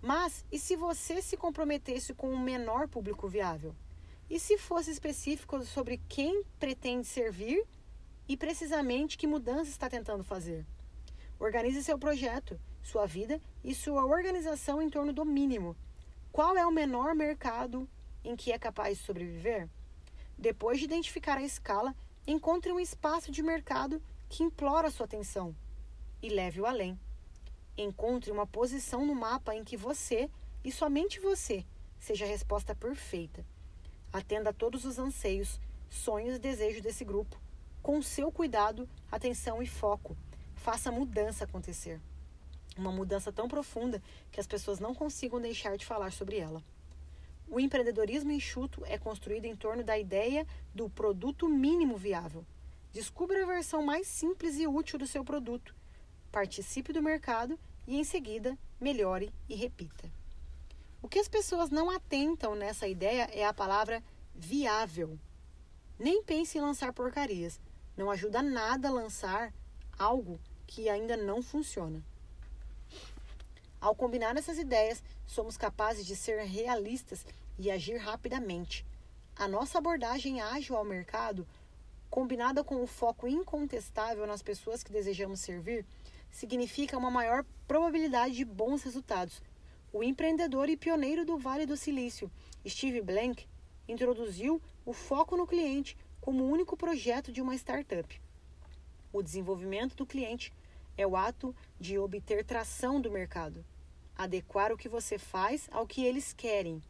Mas 0.00 0.44
e 0.50 0.58
se 0.58 0.76
você 0.76 1.20
se 1.20 1.36
comprometesse 1.36 2.14
com 2.14 2.30
um 2.30 2.38
menor 2.38 2.88
público 2.88 3.28
viável? 3.28 3.74
E 4.28 4.38
se 4.38 4.56
fosse 4.56 4.90
específico 4.90 5.62
sobre 5.64 6.00
quem 6.08 6.44
pretende 6.58 7.06
servir 7.06 7.66
e 8.28 8.36
precisamente 8.36 9.18
que 9.18 9.26
mudança 9.26 9.70
está 9.70 9.90
tentando 9.90 10.22
fazer? 10.22 10.64
Organize 11.38 11.82
seu 11.82 11.98
projeto, 11.98 12.58
sua 12.80 13.04
vida 13.04 13.40
e 13.64 13.74
sua 13.74 14.06
organização 14.06 14.80
em 14.80 14.88
torno 14.88 15.12
do 15.12 15.24
mínimo. 15.24 15.76
Qual 16.30 16.56
é 16.56 16.64
o 16.64 16.70
menor 16.70 17.14
mercado 17.14 17.88
em 18.22 18.36
que 18.36 18.52
é 18.52 18.58
capaz 18.58 18.98
de 18.98 19.04
sobreviver? 19.04 19.68
Depois 20.38 20.78
de 20.78 20.84
identificar 20.84 21.36
a 21.36 21.42
escala, 21.42 21.94
encontre 22.26 22.72
um 22.72 22.80
espaço 22.80 23.30
de 23.30 23.42
mercado 23.42 24.02
que 24.28 24.42
implora 24.42 24.90
sua 24.90 25.06
atenção 25.06 25.54
e 26.22 26.28
leve-o 26.28 26.66
além. 26.66 26.98
Encontre 27.76 28.30
uma 28.30 28.46
posição 28.46 29.06
no 29.06 29.14
mapa 29.14 29.54
em 29.54 29.64
que 29.64 29.76
você 29.76 30.30
e 30.62 30.70
somente 30.70 31.18
você 31.18 31.64
seja 31.98 32.24
a 32.24 32.28
resposta 32.28 32.74
perfeita. 32.74 33.44
Atenda 34.12 34.50
a 34.50 34.54
todos 34.54 34.84
os 34.84 34.98
anseios, 34.98 35.60
sonhos 35.88 36.36
e 36.36 36.38
desejos 36.38 36.82
desse 36.82 37.04
grupo, 37.04 37.40
com 37.82 38.02
seu 38.02 38.30
cuidado, 38.30 38.88
atenção 39.10 39.62
e 39.62 39.66
foco. 39.66 40.16
Faça 40.54 40.90
a 40.90 40.92
mudança 40.92 41.44
acontecer. 41.44 42.00
Uma 42.76 42.92
mudança 42.92 43.32
tão 43.32 43.48
profunda 43.48 44.02
que 44.30 44.40
as 44.40 44.46
pessoas 44.46 44.78
não 44.78 44.94
consigam 44.94 45.40
deixar 45.40 45.76
de 45.76 45.86
falar 45.86 46.12
sobre 46.12 46.38
ela. 46.38 46.62
O 47.50 47.60
empreendedorismo 47.60 48.30
enxuto 48.30 48.82
é 48.86 48.96
construído 48.96 49.44
em 49.44 49.56
torno 49.56 49.82
da 49.82 49.98
ideia 49.98 50.46
do 50.74 50.88
produto 50.88 51.48
mínimo 51.48 51.96
viável 51.96 52.46
Descubra 52.92 53.44
a 53.44 53.46
versão 53.46 53.82
mais 53.82 54.08
simples 54.08 54.58
e 54.58 54.66
útil 54.66 54.98
do 54.98 55.06
seu 55.06 55.24
produto. 55.24 55.74
Participe 56.32 56.92
do 56.92 57.00
mercado 57.00 57.56
e, 57.86 57.96
em 57.96 58.02
seguida, 58.02 58.58
melhore 58.80 59.32
e 59.48 59.54
repita. 59.54 60.10
O 61.00 61.08
que 61.08 61.20
as 61.20 61.28
pessoas 61.28 61.70
não 61.70 61.88
atentam 61.88 62.56
nessa 62.56 62.88
ideia 62.88 63.30
é 63.32 63.46
a 63.46 63.54
palavra 63.54 64.02
viável. 64.34 65.16
Nem 65.98 66.20
pense 66.24 66.58
em 66.58 66.60
lançar 66.60 66.92
porcarias. 66.92 67.60
Não 67.96 68.10
ajuda 68.10 68.42
nada 68.42 68.88
a 68.88 68.92
lançar 68.92 69.54
algo 69.96 70.40
que 70.66 70.88
ainda 70.88 71.16
não 71.16 71.40
funciona. 71.40 72.02
Ao 73.80 73.94
combinar 73.94 74.36
essas 74.36 74.58
ideias, 74.58 75.02
somos 75.26 75.56
capazes 75.56 76.04
de 76.04 76.16
ser 76.16 76.42
realistas 76.42 77.24
e 77.60 77.70
agir 77.70 77.98
rapidamente. 77.98 78.84
A 79.36 79.46
nossa 79.46 79.78
abordagem 79.78 80.40
ágil 80.40 80.76
ao 80.76 80.84
mercado 80.84 81.46
combinada 82.10 82.64
com 82.64 82.82
o 82.82 82.86
foco 82.88 83.28
incontestável 83.28 84.26
nas 84.26 84.42
pessoas 84.42 84.82
que 84.82 84.92
desejamos 84.92 85.38
servir, 85.40 85.86
significa 86.30 86.98
uma 86.98 87.10
maior 87.10 87.44
probabilidade 87.68 88.34
de 88.34 88.44
bons 88.44 88.82
resultados. 88.82 89.40
O 89.92 90.02
empreendedor 90.02 90.68
e 90.68 90.76
pioneiro 90.76 91.24
do 91.24 91.38
Vale 91.38 91.64
do 91.64 91.76
Silício, 91.76 92.30
Steve 92.66 93.00
Blank, 93.00 93.46
introduziu 93.88 94.60
o 94.84 94.92
foco 94.92 95.36
no 95.36 95.46
cliente 95.46 95.96
como 96.20 96.44
único 96.44 96.76
projeto 96.76 97.32
de 97.32 97.40
uma 97.40 97.54
startup. 97.54 98.20
O 99.12 99.22
desenvolvimento 99.22 99.94
do 99.94 100.06
cliente 100.06 100.52
é 100.96 101.06
o 101.06 101.16
ato 101.16 101.54
de 101.78 101.98
obter 101.98 102.44
tração 102.44 103.00
do 103.00 103.10
mercado, 103.10 103.64
adequar 104.16 104.72
o 104.72 104.76
que 104.76 104.88
você 104.88 105.16
faz 105.16 105.68
ao 105.72 105.86
que 105.86 106.04
eles 106.04 106.32
querem. 106.32 106.82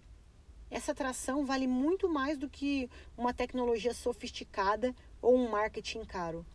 Essa 0.70 0.94
tração 0.94 1.44
vale 1.44 1.66
muito 1.66 2.08
mais 2.08 2.38
do 2.38 2.48
que 2.48 2.88
uma 3.16 3.34
tecnologia 3.34 3.92
sofisticada 3.92 4.94
ou 5.20 5.36
um 5.36 5.50
marketing 5.50 6.04
caro. 6.04 6.46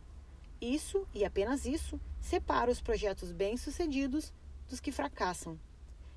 Isso, 0.60 1.06
e 1.14 1.24
apenas 1.24 1.66
isso, 1.66 2.00
separa 2.20 2.70
os 2.70 2.80
projetos 2.80 3.30
bem-sucedidos 3.30 4.32
dos 4.68 4.80
que 4.80 4.90
fracassam. 4.90 5.58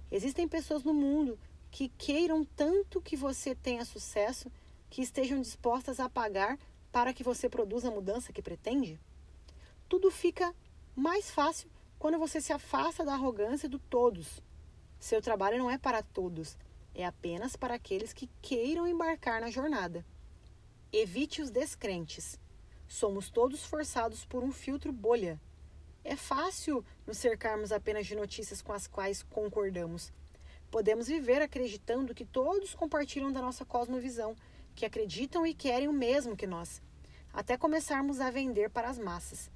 Existem 0.10 0.48
pessoas 0.48 0.84
no 0.84 0.94
mundo 0.94 1.38
que 1.70 1.89
queiram 1.89 2.44
tanto 2.44 3.01
que 3.01 3.15
você 3.15 3.53
tenha 3.53 3.84
sucesso 3.84 4.50
que 4.89 5.01
estejam 5.01 5.41
dispostas 5.41 6.00
a 6.00 6.10
pagar 6.10 6.58
para 6.91 7.13
que 7.13 7.24
você 7.24 7.48
produza 7.48 7.89
a 7.89 7.91
mudança 7.91 8.34
que 8.34 8.41
pretende? 8.41 9.00
Tudo 9.88 10.10
fica 10.10 10.56
mais 10.96 11.29
fácil 11.29 11.70
quando 12.00 12.18
você 12.18 12.41
se 12.41 12.53
afasta 12.53 13.03
da 13.03 13.13
arrogância 13.13 13.70
do 13.70 13.77
todos. 13.77 14.41
Seu 15.00 15.22
trabalho 15.22 15.60
não 15.60 15.70
é 15.70 15.77
para 15.77 16.01
todos, 16.01 16.58
é 16.93 17.05
apenas 17.05 17.55
para 17.55 17.75
aqueles 17.75 18.13
que 18.13 18.29
queiram 18.41 18.88
embarcar 18.88 19.41
na 19.41 19.50
jornada. 19.50 20.05
Evite 20.91 21.41
os 21.41 21.50
descrentes. 21.50 22.39
somos 22.88 23.29
todos 23.29 23.63
forçados 23.63 24.25
por 24.25 24.43
um 24.43 24.51
filtro 24.51 24.91
bolha. 24.91 25.39
É 26.03 26.15
fácil 26.15 26.84
nos 27.05 27.17
cercarmos 27.17 27.72
apenas 27.72 28.08
de 28.08 28.15
notícias 28.15 28.62
com 28.62 28.74
as 28.74 28.88
quais 28.88 29.22
concordamos. 29.22 30.12
Podemos 30.72 31.08
viver 31.08 31.41
acreditando 31.41 32.15
que 32.15 32.25
todos 32.25 32.74
compartilham 32.74 33.31
da 33.31 33.41
nossa 33.41 33.63
cosmovisão, 33.63 34.36
que 34.75 34.86
acreditam 34.86 35.46
e 35.46 35.53
querem 35.53 35.88
o 35.88 35.93
mesmo 35.93 36.36
que 36.36 36.48
nós, 36.48 36.81
até 37.34 37.58
começarmos 37.58 38.19
a 38.19 38.31
vender 38.31 38.69
para 38.69 38.89
as 38.89 38.98
massas. 38.98 39.51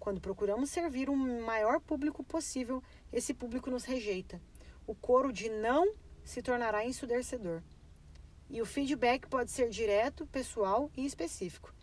Quando 0.00 0.20
procuramos 0.20 0.70
servir 0.70 1.08
o 1.08 1.16
maior 1.16 1.80
público 1.80 2.24
possível, 2.24 2.82
esse 3.12 3.32
público 3.32 3.70
nos 3.70 3.84
rejeita. 3.84 4.40
O 4.84 4.94
coro 4.96 5.32
de 5.32 5.48
não 5.48 5.94
se 6.24 6.42
tornará 6.42 6.84
ensurdecedor. 6.84 7.62
E 8.48 8.60
o 8.60 8.66
feedback 8.66 9.26
pode 9.26 9.50
ser 9.50 9.70
direto, 9.70 10.26
pessoal 10.26 10.90
e 10.96 11.06
específico. 11.06 11.74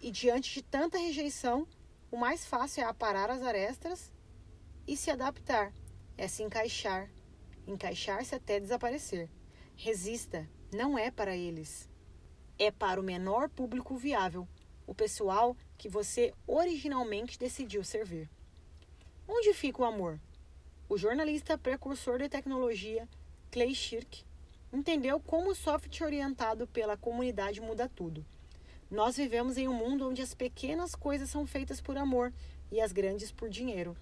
E 0.00 0.10
diante 0.10 0.54
de 0.54 0.62
tanta 0.62 0.98
rejeição, 0.98 1.66
o 2.10 2.16
mais 2.16 2.44
fácil 2.44 2.82
é 2.82 2.86
aparar 2.86 3.30
as 3.30 3.42
arestas 3.42 4.12
e 4.86 4.96
se 4.96 5.10
adaptar, 5.10 5.72
é 6.16 6.28
se 6.28 6.42
encaixar, 6.42 7.10
encaixar-se 7.66 8.34
até 8.34 8.60
desaparecer. 8.60 9.28
Resista, 9.76 10.48
não 10.72 10.98
é 10.98 11.10
para 11.10 11.36
eles. 11.36 11.88
É 12.58 12.70
para 12.70 13.00
o 13.00 13.04
menor 13.04 13.48
público 13.48 13.96
viável, 13.96 14.46
o 14.86 14.94
pessoal 14.94 15.56
que 15.76 15.88
você 15.88 16.32
originalmente 16.46 17.38
decidiu 17.38 17.84
servir. 17.84 18.28
Onde 19.26 19.52
fica 19.52 19.82
o 19.82 19.84
amor? 19.84 20.18
O 20.88 20.96
jornalista 20.96 21.58
precursor 21.58 22.18
de 22.18 22.28
tecnologia 22.28 23.06
Clay 23.50 23.74
Shirk 23.74 24.24
entendeu 24.70 25.18
como 25.18 25.50
o 25.50 25.54
software 25.54 26.06
orientado 26.06 26.66
pela 26.66 26.98
comunidade 26.98 27.62
muda 27.62 27.88
tudo. 27.88 28.24
Nós 28.90 29.16
vivemos 29.16 29.56
em 29.56 29.66
um 29.66 29.72
mundo 29.72 30.06
onde 30.06 30.20
as 30.20 30.34
pequenas 30.34 30.94
coisas 30.94 31.30
são 31.30 31.46
feitas 31.46 31.80
por 31.80 31.96
amor 31.96 32.32
e 32.70 32.78
as 32.78 32.92
grandes 32.92 33.32
por 33.32 33.48
dinheiro. 33.48 33.96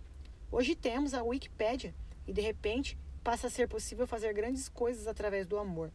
Hoje 0.50 0.74
temos 0.74 1.14
a 1.14 1.22
Wikipédia 1.22 1.94
e 2.26 2.32
de 2.32 2.40
repente 2.40 2.98
passa 3.22 3.46
a 3.46 3.50
ser 3.50 3.68
possível 3.68 4.06
fazer 4.06 4.32
grandes 4.34 4.68
coisas 4.68 5.06
através 5.06 5.46
do 5.46 5.58
amor. 5.58 5.92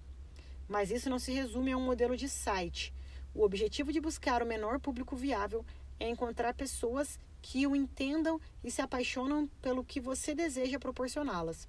Mas 0.67 0.89
isso 0.89 1.09
não 1.09 1.19
se 1.19 1.33
resume 1.33 1.73
a 1.73 1.77
um 1.77 1.85
modelo 1.85 2.15
de 2.15 2.29
site. 2.29 2.93
O 3.35 3.43
objetivo 3.43 3.91
de 3.91 3.99
buscar 3.99 4.41
o 4.41 4.45
menor 4.45 4.79
público 4.79 5.15
viável 5.15 5.65
é 5.99 6.09
encontrar 6.09 6.53
pessoas 6.53 7.19
que 7.41 7.67
o 7.67 7.75
entendam 7.75 8.39
e 8.63 8.71
se 8.71 8.81
apaixonam 8.81 9.47
pelo 9.61 9.83
que 9.83 9.99
você 9.99 10.33
deseja 10.33 10.79
proporcioná-las. 10.79 11.67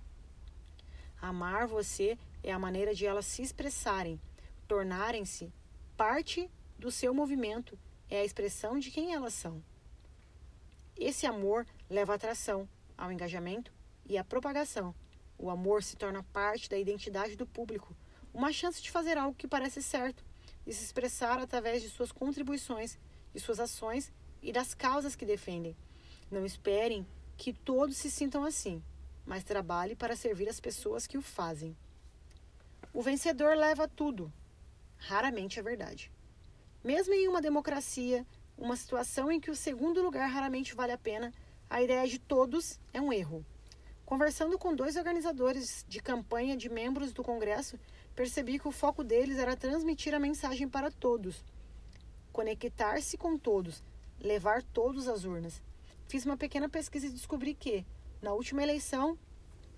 Amar 1.23 1.69
você 1.69 2.19
é 2.43 2.52
a 2.52 2.59
maneira 2.59 2.93
de 2.93 3.07
elas 3.07 3.26
se 3.26 3.43
expressarem, 3.43 4.21
tornarem-se 4.67 5.52
parte 5.97 6.50
do 6.76 6.91
seu 6.91 7.14
movimento, 7.14 7.79
é 8.11 8.19
a 8.19 8.25
expressão 8.25 8.76
de 8.76 8.91
quem 8.91 9.14
elas 9.14 9.33
são. 9.33 9.62
Esse 10.99 11.25
amor 11.25 11.64
leva 11.88 12.12
à 12.12 12.17
atração, 12.17 12.69
ao 12.99 13.12
engajamento 13.12 13.73
e 14.05 14.19
à 14.19 14.25
propagação. 14.25 14.93
O 15.38 15.49
amor 15.49 15.85
se 15.85 15.97
torna 15.97 16.25
parte 16.25 16.69
da 16.69 16.76
identidade 16.76 17.37
do 17.37 17.47
público, 17.47 17.97
uma 18.35 18.52
chance 18.52 18.83
de 18.83 18.91
fazer 18.91 19.17
algo 19.17 19.37
que 19.37 19.47
parece 19.47 19.81
certo 19.81 20.25
e 20.67 20.73
se 20.73 20.83
expressar 20.83 21.38
através 21.38 21.83
de 21.83 21.88
suas 21.88 22.11
contribuições, 22.11 22.99
de 23.33 23.38
suas 23.38 23.61
ações 23.61 24.12
e 24.43 24.52
das 24.52 24.75
causas 24.75 25.14
que 25.14 25.25
defendem. 25.25 25.76
Não 26.29 26.45
esperem 26.45 27.07
que 27.37 27.52
todos 27.52 27.97
se 27.97 28.11
sintam 28.11 28.43
assim 28.43 28.83
mas 29.26 29.45
trabalhe 29.45 29.95
para 29.95 30.17
servir 30.17 30.49
as 30.49 30.61
pessoas 30.61 31.07
que 31.07 31.19
o 31.19 31.23
fazem. 31.23 31.76
O 32.93 33.02
vencedor 33.02 33.57
leva 33.57 33.88
tudo. 33.88 34.33
Raramente 34.97 35.59
é 35.59 35.62
verdade. 35.62 36.11
Mesmo 36.85 37.14
em 37.14 37.29
uma 37.29 37.41
democracia, 37.41 38.26
uma 38.57 38.76
situação 38.76 39.31
em 39.31 39.41
que 39.41 39.50
o 39.50 39.57
segundo 39.57 40.02
lugar 40.02 40.29
raramente 40.29 40.75
vale 40.75 40.93
a 40.93 40.99
pena, 40.99 41.33
a 41.71 41.83
ideia 41.83 42.07
de 42.07 42.19
todos 42.19 42.79
é 42.93 43.00
um 43.00 43.12
erro. 43.12 43.45
Conversando 44.04 44.58
com 44.58 44.75
dois 44.75 44.97
organizadores 44.97 45.87
de 45.89 46.02
campanha 46.02 46.56
de 46.56 46.69
membros 46.69 47.13
do 47.13 47.23
Congresso, 47.23 47.78
percebi 48.15 48.58
que 48.58 48.69
o 48.69 48.73
foco 48.73 49.02
deles 49.02 49.39
era 49.39 49.56
transmitir 49.56 50.15
a 50.15 50.19
mensagem 50.19 50.69
para 50.69 50.91
todos, 50.91 51.43
conectar-se 52.30 53.17
com 53.17 53.39
todos, 53.39 53.82
levar 54.21 54.63
todos 54.63 55.08
às 55.08 55.25
urnas. 55.25 55.63
Fiz 56.06 56.26
uma 56.26 56.37
pequena 56.37 56.69
pesquisa 56.69 57.06
e 57.06 57.11
descobri 57.11 57.54
que, 57.54 57.87
na 58.23 58.32
última 58.32 58.63
eleição 58.63 59.19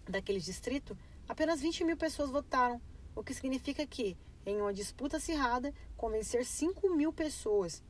daquele 0.06 0.38
distrito, 0.38 0.96
apenas 1.26 1.62
20 1.62 1.82
mil 1.82 1.96
pessoas 1.96 2.30
votaram, 2.30 2.80
o 3.16 3.24
que 3.24 3.32
significa 3.32 3.86
que, 3.86 4.16
em 4.44 4.60
uma 4.60 4.72
disputa 4.72 5.16
acirrada, 5.16 5.72
convencer 5.96 6.44
5 6.44 6.94
mil 6.94 7.10
pessoas 7.10 7.82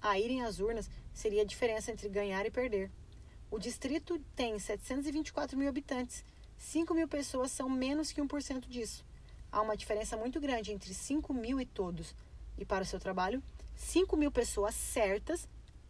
a 0.00 0.18
irem 0.18 0.44
às 0.44 0.60
urnas 0.60 0.88
seria 1.12 1.42
a 1.42 1.44
diferença 1.44 1.90
entre 1.90 2.08
ganhar 2.08 2.46
e 2.46 2.50
perder. 2.50 2.90
O 3.50 3.58
distrito 3.58 4.18
tem 4.36 4.56
724 4.58 5.58
mil 5.58 5.68
habitantes. 5.68 6.24
5 6.56 6.94
mil 6.94 7.08
pessoas 7.08 7.50
são 7.50 7.68
menos 7.68 8.12
que 8.12 8.22
1% 8.22 8.68
disso. 8.68 9.04
Há 9.50 9.60
uma 9.60 9.76
diferença 9.76 10.16
muito 10.16 10.40
grande 10.40 10.72
entre 10.72 10.94
5 10.94 11.34
mil 11.34 11.60
e 11.60 11.66
todos. 11.66 12.14
E 12.56 12.64
para 12.64 12.82
o 12.82 12.86
seu 12.86 13.00
trabalho, 13.00 13.42
5 13.74 14.16
mil 14.16 14.30
pessoas 14.30 14.74
certas 14.74 15.48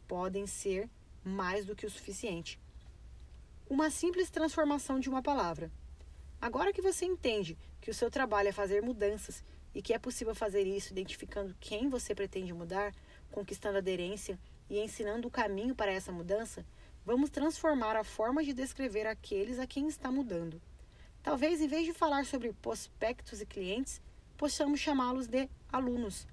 podem 0.09 0.47
ser 0.47 0.89
mais 1.23 1.67
do 1.67 1.77
que 1.77 1.85
o 1.85 1.91
suficiente 1.91 2.59
uma 3.69 3.91
simples 3.91 4.31
transformação 4.31 5.01
de 5.01 5.09
uma 5.09 5.23
palavra. 5.23 5.71
Agora 6.41 6.73
que 6.73 6.81
você 6.81 7.05
entende 7.05 7.59
que 7.81 7.91
o 7.91 7.95
seu 7.95 8.11
trabalho 8.11 8.49
é 8.49 8.53
fazer 8.53 8.81
mudanças 8.81 9.43
e 9.75 9.83
que 9.83 9.93
é 9.93 9.99
possível 9.99 10.35
fazer 10.35 10.63
isso 10.63 10.93
identificando 10.93 11.57
quem 11.59 11.89
você 11.89 12.15
pretende 12.15 12.53
mudar, 12.53 12.95
conquistando 13.31 13.79
aderência 13.79 14.39
e 14.71 14.79
ensinando 14.79 15.27
o 15.27 15.31
caminho 15.31 15.75
para 15.75 15.93
essa 15.93 16.13
mudança, 16.13 16.65
vamos 17.05 17.29
transformar 17.29 17.97
a 17.97 18.05
forma 18.05 18.45
de 18.45 18.53
descrever 18.53 19.07
aqueles 19.07 19.59
a 19.59 19.67
quem 19.67 19.89
está 19.89 20.13
mudando. 20.13 20.63
Talvez, 21.23 21.61
em 21.61 21.67
vez 21.67 21.85
de 21.85 21.93
falar 21.93 22.25
sobre 22.25 22.53
prospectos 22.53 23.41
e 23.41 23.47
clientes, 23.47 24.01
possamos 24.37 24.79
chamá-los 24.79 25.27
de 25.27 25.49
alunos. 25.73 26.27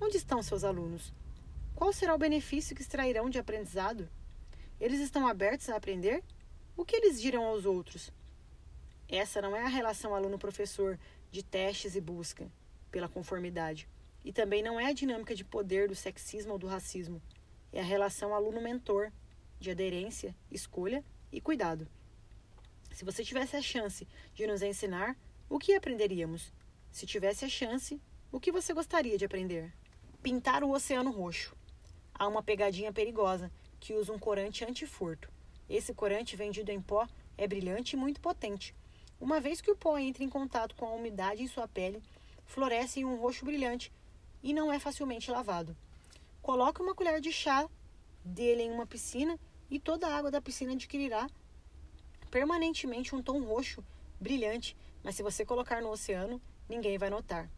Onde 0.00 0.16
estão 0.16 0.42
seus 0.42 0.64
alunos? 0.64 1.12
Qual 1.74 1.92
será 1.92 2.14
o 2.14 2.18
benefício 2.18 2.74
que 2.74 2.82
extrairão 2.82 3.28
de 3.28 3.38
aprendizado? 3.38 4.08
Eles 4.80 5.00
estão 5.00 5.26
abertos 5.26 5.68
a 5.68 5.76
aprender 5.76 6.24
o 6.76 6.84
que 6.84 6.96
eles 6.96 7.20
dirão 7.20 7.44
aos 7.44 7.66
outros? 7.66 8.10
Essa 9.08 9.42
não 9.42 9.54
é 9.54 9.62
a 9.62 9.68
relação 9.68 10.14
aluno-professor 10.14 10.98
de 11.30 11.42
testes 11.42 11.94
e 11.94 12.00
busca 12.00 12.50
pela 12.90 13.08
conformidade. 13.08 13.88
E 14.24 14.32
também 14.32 14.62
não 14.62 14.78
é 14.80 14.86
a 14.86 14.92
dinâmica 14.92 15.34
de 15.34 15.44
poder 15.44 15.88
do 15.88 15.94
sexismo 15.94 16.52
ou 16.52 16.58
do 16.58 16.66
racismo. 16.66 17.20
É 17.72 17.80
a 17.80 17.84
relação 17.84 18.34
aluno-mentor, 18.34 19.12
de 19.60 19.70
aderência, 19.70 20.34
escolha 20.50 21.04
e 21.30 21.40
cuidado. 21.40 21.86
Se 22.90 23.04
você 23.04 23.24
tivesse 23.24 23.56
a 23.56 23.62
chance 23.62 24.06
de 24.34 24.46
nos 24.46 24.62
ensinar, 24.62 25.16
o 25.48 25.58
que 25.58 25.74
aprenderíamos? 25.74 26.52
Se 26.90 27.06
tivesse 27.06 27.44
a 27.44 27.48
chance, 27.48 28.00
o 28.30 28.38
que 28.38 28.52
você 28.52 28.72
gostaria 28.74 29.16
de 29.16 29.24
aprender? 29.24 29.72
Pintar 30.22 30.62
o 30.62 30.70
oceano 30.70 31.10
roxo. 31.10 31.56
Há 32.14 32.28
uma 32.28 32.42
pegadinha 32.42 32.92
perigosa 32.92 33.50
que 33.80 33.94
usa 33.94 34.12
um 34.12 34.18
corante 34.18 34.64
antifurto. 34.64 35.31
Esse 35.72 35.94
corante 35.94 36.36
vendido 36.36 36.70
em 36.70 36.82
pó 36.82 37.08
é 37.38 37.48
brilhante 37.48 37.96
e 37.96 37.98
muito 37.98 38.20
potente. 38.20 38.74
Uma 39.18 39.40
vez 39.40 39.62
que 39.62 39.70
o 39.70 39.74
pó 39.74 39.96
entra 39.96 40.22
em 40.22 40.28
contato 40.28 40.76
com 40.76 40.84
a 40.84 40.92
umidade 40.92 41.42
em 41.42 41.48
sua 41.48 41.66
pele, 41.66 42.02
floresce 42.44 43.00
em 43.00 43.06
um 43.06 43.16
roxo 43.16 43.42
brilhante 43.46 43.90
e 44.42 44.52
não 44.52 44.70
é 44.70 44.78
facilmente 44.78 45.30
lavado. 45.30 45.74
Coloque 46.42 46.82
uma 46.82 46.94
colher 46.94 47.22
de 47.22 47.32
chá 47.32 47.66
dele 48.22 48.64
em 48.64 48.70
uma 48.70 48.86
piscina 48.86 49.40
e 49.70 49.80
toda 49.80 50.06
a 50.06 50.14
água 50.14 50.30
da 50.30 50.42
piscina 50.42 50.74
adquirirá 50.74 51.26
permanentemente 52.30 53.14
um 53.14 53.22
tom 53.22 53.42
roxo 53.42 53.82
brilhante, 54.20 54.76
mas 55.02 55.14
se 55.14 55.22
você 55.22 55.42
colocar 55.42 55.80
no 55.80 55.90
oceano, 55.90 56.38
ninguém 56.68 56.98
vai 56.98 57.08
notar. 57.08 57.50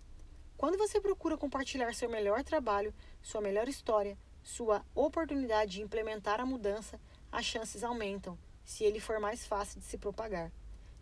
Quando 0.57 0.79
você 0.79 1.01
procura 1.01 1.37
compartilhar 1.37 1.93
seu 1.93 2.09
melhor 2.09 2.45
trabalho, 2.45 2.95
sua 3.21 3.41
melhor 3.41 3.69
história, 3.69 4.17
sua 4.41 4.85
oportunidade 4.95 5.73
de 5.73 5.83
implementar 5.83 6.41
a 6.41 6.47
mudança, 6.47 7.01
as 7.35 7.45
chances 7.45 7.83
aumentam 7.83 8.39
se 8.65 8.85
ele 8.85 9.01
for 9.01 9.19
mais 9.19 9.45
fácil 9.45 9.81
de 9.81 9.87
se 9.87 9.99
propagar 9.99 10.53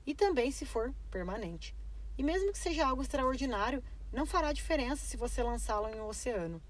e 0.06 0.14
também 0.14 0.50
se 0.50 0.64
for 0.64 0.92
permanente. 1.10 1.76
E 2.16 2.22
mesmo 2.22 2.52
que 2.52 2.58
seja 2.58 2.86
algo 2.86 3.02
extraordinário, 3.02 3.84
não 4.10 4.24
fará 4.24 4.50
diferença 4.50 5.04
se 5.04 5.18
você 5.18 5.42
lançá-lo 5.42 5.88
em 5.88 6.00
um 6.00 6.08
oceano. 6.08 6.60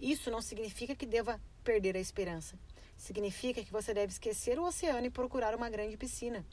Isso 0.00 0.30
não 0.30 0.40
significa 0.40 0.96
que 0.96 1.04
deva 1.04 1.38
perder 1.62 1.94
a 1.94 2.00
esperança. 2.00 2.58
Significa 2.96 3.62
que 3.62 3.70
você 3.70 3.92
deve 3.92 4.12
esquecer 4.12 4.58
o 4.58 4.64
oceano 4.64 5.06
e 5.06 5.10
procurar 5.10 5.54
uma 5.54 5.68
grande 5.68 5.96
piscina. 5.98 6.44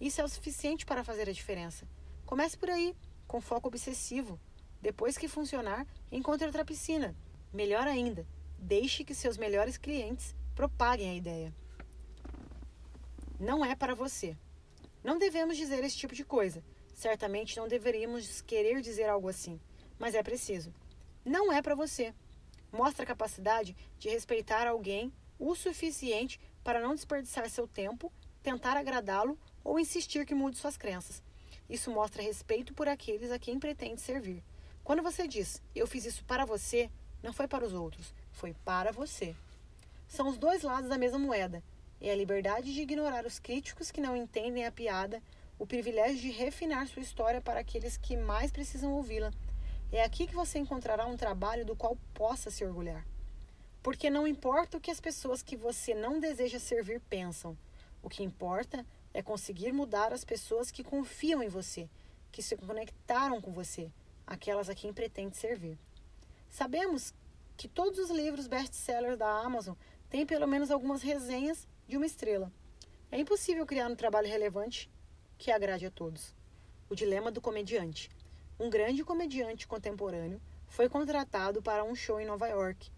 Isso 0.00 0.20
é 0.20 0.24
o 0.24 0.28
suficiente 0.28 0.84
para 0.84 1.04
fazer 1.04 1.28
a 1.28 1.32
diferença. 1.32 1.86
Comece 2.26 2.58
por 2.58 2.68
aí, 2.68 2.96
com 3.28 3.40
foco 3.40 3.68
obsessivo. 3.68 4.40
Depois 4.82 5.16
que 5.16 5.28
funcionar, 5.28 5.86
encontre 6.10 6.46
outra 6.46 6.64
piscina. 6.64 7.14
Melhor 7.52 7.86
ainda, 7.86 8.26
deixe 8.58 9.04
que 9.04 9.14
seus 9.14 9.36
melhores 9.36 9.76
clientes 9.76 10.34
propaguem 10.56 11.10
a 11.10 11.14
ideia 11.14 11.54
não 13.38 13.64
é 13.64 13.74
para 13.76 13.94
você. 13.94 14.36
Não 15.02 15.18
devemos 15.18 15.56
dizer 15.56 15.82
esse 15.84 15.96
tipo 15.96 16.14
de 16.14 16.24
coisa. 16.24 16.62
Certamente 16.92 17.56
não 17.56 17.68
deveríamos 17.68 18.40
querer 18.40 18.80
dizer 18.80 19.08
algo 19.08 19.28
assim, 19.28 19.60
mas 19.98 20.14
é 20.14 20.22
preciso. 20.22 20.74
Não 21.24 21.52
é 21.52 21.62
para 21.62 21.76
você. 21.76 22.12
Mostra 22.72 23.04
a 23.04 23.06
capacidade 23.06 23.76
de 23.98 24.08
respeitar 24.08 24.66
alguém 24.66 25.12
o 25.38 25.54
suficiente 25.54 26.40
para 26.64 26.80
não 26.80 26.94
desperdiçar 26.94 27.48
seu 27.48 27.68
tempo, 27.68 28.12
tentar 28.42 28.76
agradá-lo 28.76 29.38
ou 29.62 29.78
insistir 29.78 30.26
que 30.26 30.34
mude 30.34 30.58
suas 30.58 30.76
crenças. 30.76 31.22
Isso 31.70 31.90
mostra 31.90 32.22
respeito 32.22 32.74
por 32.74 32.88
aqueles 32.88 33.30
a 33.30 33.38
quem 33.38 33.60
pretende 33.60 34.00
servir. 34.00 34.42
Quando 34.82 35.02
você 35.02 35.28
diz, 35.28 35.62
eu 35.74 35.86
fiz 35.86 36.04
isso 36.06 36.24
para 36.24 36.44
você, 36.44 36.90
não 37.22 37.32
foi 37.32 37.46
para 37.46 37.64
os 37.64 37.72
outros, 37.72 38.12
foi 38.32 38.54
para 38.64 38.90
você. 38.90 39.36
São 40.08 40.28
os 40.28 40.38
dois 40.38 40.62
lados 40.62 40.88
da 40.88 40.98
mesma 40.98 41.18
moeda. 41.18 41.62
É 42.00 42.12
a 42.12 42.16
liberdade 42.16 42.72
de 42.72 42.80
ignorar 42.80 43.26
os 43.26 43.38
críticos 43.40 43.90
que 43.90 44.00
não 44.00 44.16
entendem 44.16 44.64
a 44.64 44.70
piada, 44.70 45.20
o 45.58 45.66
privilégio 45.66 46.20
de 46.20 46.30
refinar 46.30 46.86
sua 46.86 47.02
história 47.02 47.40
para 47.40 47.60
aqueles 47.60 47.96
que 47.96 48.16
mais 48.16 48.52
precisam 48.52 48.92
ouvi-la. 48.92 49.32
É 49.90 50.04
aqui 50.04 50.26
que 50.26 50.34
você 50.34 50.58
encontrará 50.58 51.06
um 51.06 51.16
trabalho 51.16 51.64
do 51.64 51.74
qual 51.74 51.96
possa 52.14 52.50
se 52.50 52.64
orgulhar. 52.64 53.04
Porque 53.82 54.10
não 54.10 54.28
importa 54.28 54.76
o 54.76 54.80
que 54.80 54.90
as 54.90 55.00
pessoas 55.00 55.42
que 55.42 55.56
você 55.56 55.92
não 55.94 56.20
deseja 56.20 56.60
servir 56.60 57.00
pensam, 57.08 57.58
o 58.02 58.08
que 58.08 58.22
importa 58.22 58.86
é 59.12 59.20
conseguir 59.20 59.72
mudar 59.72 60.12
as 60.12 60.24
pessoas 60.24 60.70
que 60.70 60.84
confiam 60.84 61.42
em 61.42 61.48
você, 61.48 61.88
que 62.30 62.42
se 62.42 62.56
conectaram 62.56 63.40
com 63.40 63.50
você, 63.50 63.90
aquelas 64.26 64.68
a 64.68 64.74
quem 64.74 64.92
pretende 64.92 65.36
servir. 65.36 65.76
Sabemos 66.48 67.12
que 67.56 67.66
todos 67.66 67.98
os 67.98 68.10
livros 68.10 68.46
best-sellers 68.46 69.18
da 69.18 69.28
Amazon 69.40 69.74
têm 70.08 70.24
pelo 70.24 70.46
menos 70.46 70.70
algumas 70.70 71.02
resenhas 71.02 71.66
de 71.88 71.96
uma 71.96 72.04
estrela. 72.04 72.52
É 73.10 73.18
impossível 73.18 73.64
criar 73.64 73.88
um 73.88 73.96
trabalho 73.96 74.28
relevante 74.28 74.90
que 75.38 75.50
agrade 75.50 75.86
a 75.86 75.90
todos. 75.90 76.34
O 76.90 76.94
dilema 76.94 77.32
do 77.32 77.40
comediante. 77.40 78.10
Um 78.60 78.68
grande 78.68 79.02
comediante 79.02 79.66
contemporâneo 79.66 80.38
foi 80.66 80.86
contratado 80.86 81.62
para 81.62 81.82
um 81.82 81.94
show 81.94 82.20
em 82.20 82.26
Nova 82.26 82.46
York, 82.46 82.90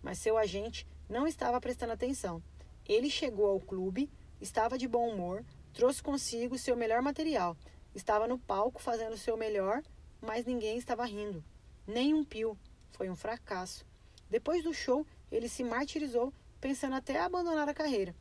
mas 0.00 0.18
seu 0.18 0.38
agente 0.38 0.86
não 1.08 1.26
estava 1.26 1.60
prestando 1.60 1.92
atenção. 1.92 2.40
Ele 2.88 3.10
chegou 3.10 3.46
ao 3.46 3.58
clube, 3.58 4.08
estava 4.40 4.78
de 4.78 4.86
bom 4.86 5.08
humor, 5.08 5.44
trouxe 5.72 6.00
consigo 6.00 6.56
seu 6.56 6.76
melhor 6.76 7.02
material, 7.02 7.56
estava 7.96 8.28
no 8.28 8.38
palco 8.38 8.80
fazendo 8.80 9.16
seu 9.16 9.36
melhor, 9.36 9.82
mas 10.20 10.46
ninguém 10.46 10.78
estava 10.78 11.04
rindo. 11.04 11.44
Nem 11.84 12.14
um 12.14 12.24
pio. 12.24 12.56
Foi 12.92 13.10
um 13.10 13.16
fracasso. 13.16 13.84
Depois 14.30 14.62
do 14.62 14.72
show, 14.72 15.04
ele 15.32 15.48
se 15.48 15.64
martirizou, 15.64 16.32
pensando 16.60 16.94
até 16.94 17.20
abandonar 17.20 17.68
a 17.68 17.74
carreira. 17.74 18.14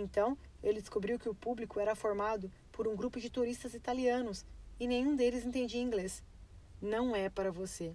Então, 0.00 0.36
ele 0.62 0.80
descobriu 0.80 1.18
que 1.18 1.28
o 1.28 1.34
público 1.34 1.78
era 1.78 1.94
formado 1.94 2.50
por 2.72 2.88
um 2.88 2.96
grupo 2.96 3.20
de 3.20 3.30
turistas 3.30 3.74
italianos 3.74 4.44
e 4.78 4.86
nenhum 4.86 5.14
deles 5.14 5.44
entendia 5.44 5.80
inglês. 5.80 6.22
Não 6.80 7.14
é 7.14 7.28
para 7.28 7.52
você. 7.52 7.94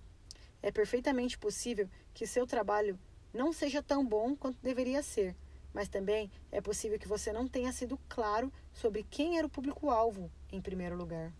É 0.61 0.71
perfeitamente 0.71 1.37
possível 1.37 1.89
que 2.13 2.27
seu 2.27 2.45
trabalho 2.45 2.99
não 3.33 3.51
seja 3.51 3.83
tão 3.83 4.05
bom 4.05 4.35
quanto 4.35 4.61
deveria 4.61 5.03
ser, 5.03 5.35
mas 5.73 5.89
também 5.89 6.31
é 6.51 6.61
possível 6.61 6.97
que 6.97 7.07
você 7.07 7.33
não 7.33 7.47
tenha 7.47 7.71
sido 7.73 7.99
claro 8.07 8.51
sobre 8.73 9.03
quem 9.03 9.37
era 9.37 9.47
o 9.47 9.49
público-alvo, 9.49 10.31
em 10.51 10.61
primeiro 10.61 10.95
lugar. 10.95 11.33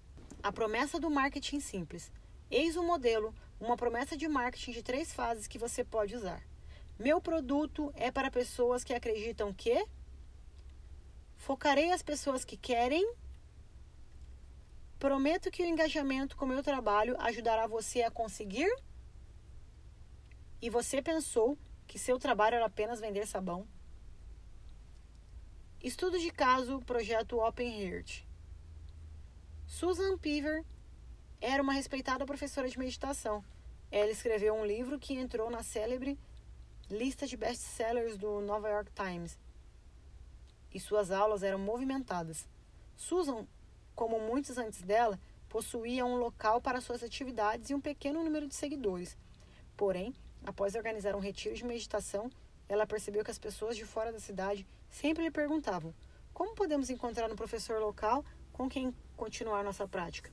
A 0.44 0.52
promessa 0.52 1.00
do 1.00 1.10
marketing 1.10 1.60
simples. 1.60 2.12
Eis 2.52 2.76
um 2.76 2.86
modelo, 2.86 3.34
uma 3.60 3.78
promessa 3.78 4.18
de 4.18 4.28
marketing 4.28 4.72
de 4.72 4.84
três 4.84 5.14
fases 5.14 5.48
que 5.48 5.58
você 5.58 5.84
pode 5.84 6.16
usar. 6.16 6.44
Meu 7.00 7.20
produto 7.20 7.92
é 7.96 8.12
para 8.12 8.32
pessoas 8.32 8.84
que 8.84 8.94
acreditam 8.94 9.54
que 9.54 9.86
Focarei 11.36 11.92
as 11.92 12.02
pessoas 12.02 12.44
que 12.44 12.58
querem. 12.58 13.14
Prometo 14.98 15.52
que 15.52 15.62
o 15.62 15.66
engajamento 15.66 16.36
com 16.36 16.46
meu 16.46 16.64
trabalho 16.64 17.16
ajudará 17.20 17.68
você 17.68 18.02
a 18.04 18.12
conseguir. 18.12 18.70
E 20.62 20.70
você 20.70 21.02
pensou 21.02 21.58
que 21.86 22.00
seu 22.00 22.18
trabalho 22.18 22.56
era 22.56 22.66
apenas 22.66 23.00
vender 23.00 23.28
sabão? 23.28 23.68
Estudo 25.84 26.18
de 26.18 26.32
caso, 26.32 26.80
projeto 26.82 27.40
Open 27.40 27.84
Heart. 27.84 28.26
Susan 29.68 30.18
Pever 30.18 30.66
era 31.40 31.62
uma 31.62 31.74
respeitada 31.74 32.26
professora 32.26 32.68
de 32.68 32.80
meditação. 32.80 33.44
Ela 33.92 34.10
escreveu 34.10 34.56
um 34.56 34.66
livro 34.66 34.98
que 34.98 35.14
entrou 35.14 35.50
na 35.52 35.62
célebre 35.62 36.18
lista 36.90 37.26
de 37.26 37.36
best-sellers 37.36 38.18
do 38.18 38.42
Nova 38.42 38.70
York 38.70 38.92
Times 38.94 39.38
e 40.76 40.80
suas 40.80 41.10
aulas 41.10 41.42
eram 41.42 41.58
movimentadas. 41.58 42.46
Susan, 42.98 43.48
como 43.96 44.20
muitos 44.20 44.58
antes 44.58 44.82
dela, 44.82 45.18
possuía 45.48 46.06
um 46.06 46.18
local 46.18 46.60
para 46.60 46.82
suas 46.82 47.02
atividades 47.02 47.70
e 47.70 47.74
um 47.74 47.80
pequeno 47.80 48.22
número 48.22 48.46
de 48.46 48.54
seguidores. 48.54 49.18
Porém, 49.78 50.14
após 50.46 50.76
organizar 50.76 51.16
um 51.16 51.20
retiro 51.20 51.56
de 51.56 51.64
meditação, 51.64 52.30
ela 52.68 52.86
percebeu 52.86 53.24
que 53.24 53.32
as 53.32 53.40
pessoas 53.40 53.78
de 53.78 53.86
fora 53.86 54.12
da 54.12 54.20
cidade 54.20 54.68
sempre 54.90 55.24
lhe 55.24 55.32
perguntavam: 55.32 55.96
como 56.34 56.54
podemos 56.56 56.90
encontrar 56.90 57.32
um 57.32 57.38
professor 57.38 57.80
local 57.80 58.26
com 58.52 58.68
quem 58.68 58.94
continuar 59.16 59.64
nossa 59.64 59.88
prática? 59.88 60.30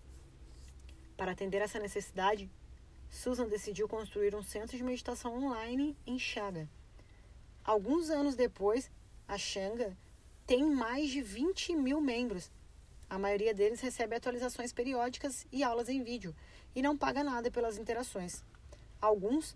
Para 1.17 1.31
atender 1.31 1.63
essa 1.63 1.79
necessidade, 1.79 2.51
Susan 3.09 3.47
decidiu 3.47 3.89
construir 3.89 4.35
um 4.35 4.43
centro 4.43 4.77
de 4.77 4.83
meditação 4.83 5.37
online 5.37 5.97
em 6.05 6.19
Chaga. 6.19 6.69
Alguns 7.63 8.11
anos 8.11 8.35
depois, 8.35 8.91
a 9.29 9.39
Xanga 9.39 9.97
tem 10.47 10.65
mais 10.65 11.11
de 11.11 11.23
20 11.23 11.77
mil 11.77 12.01
membros. 12.01 12.51
A 13.09 13.19
maioria 13.19 13.55
deles 13.55 13.81
recebe 13.81 14.17
atualizações 14.17 14.73
periódicas 14.73 15.47
e 15.53 15.63
aulas 15.63 15.89
em 15.89 16.03
vídeo 16.03 16.35
e 16.75 16.83
não 16.83 16.97
paga 16.97 17.23
nada 17.23 17.51
pelas 17.51 17.79
interações. 17.79 18.43
Alguns, 19.01 19.55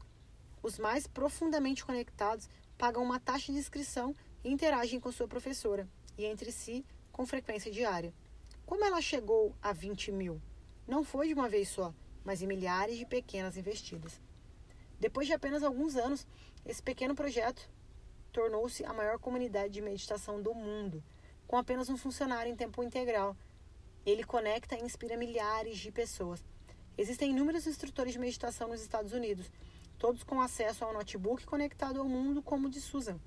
os 0.62 0.78
mais 0.78 1.06
profundamente 1.06 1.84
conectados, 1.84 2.48
pagam 2.78 3.02
uma 3.02 3.18
taxa 3.18 3.52
de 3.52 3.58
inscrição 3.58 4.14
e 4.44 4.50
interagem 4.50 5.00
com 5.00 5.10
sua 5.10 5.26
professora 5.26 5.88
e 6.16 6.24
entre 6.24 6.52
si 6.52 6.84
com 7.10 7.26
frequência 7.26 7.70
diária. 7.72 8.12
Como 8.64 8.84
ela 8.84 9.00
chegou 9.00 9.54
a 9.62 9.72
20 9.72 10.12
mil? 10.12 10.40
Não 10.86 11.02
foi 11.02 11.28
de 11.28 11.34
uma 11.34 11.48
vez 11.48 11.68
só, 11.68 11.94
mas 12.24 12.42
em 12.42 12.46
milhares 12.46 12.98
de 12.98 13.06
pequenas 13.06 13.56
investidas. 13.56 14.20
Depois 15.00 15.26
de 15.26 15.32
apenas 15.32 15.62
alguns 15.62 15.96
anos, 15.96 16.26
esse 16.64 16.82
pequeno 16.82 17.14
projeto 17.14 17.68
tornou-se 18.36 18.84
a 18.84 18.92
maior 18.92 19.18
comunidade 19.18 19.72
de 19.72 19.80
meditação 19.80 20.42
do 20.42 20.54
mundo, 20.54 21.02
com 21.46 21.56
apenas 21.56 21.88
um 21.88 21.96
funcionário 21.96 22.52
em 22.52 22.54
tempo 22.54 22.82
integral. 22.82 23.34
Ele 24.04 24.22
conecta 24.22 24.76
e 24.76 24.82
inspira 24.82 25.16
milhares 25.16 25.78
de 25.78 25.90
pessoas. 25.90 26.44
Existem 26.98 27.30
inúmeros 27.30 27.66
instrutores 27.66 28.12
de 28.12 28.18
meditação 28.18 28.68
nos 28.68 28.82
Estados 28.82 29.14
Unidos, 29.14 29.50
todos 29.96 30.22
com 30.22 30.38
acesso 30.38 30.84
a 30.84 30.90
um 30.90 30.92
notebook 30.92 31.46
conectado 31.46 31.98
ao 31.98 32.06
mundo 32.06 32.42
como 32.42 32.66
o 32.66 32.70
de 32.70 32.78
Susan, 32.78 33.18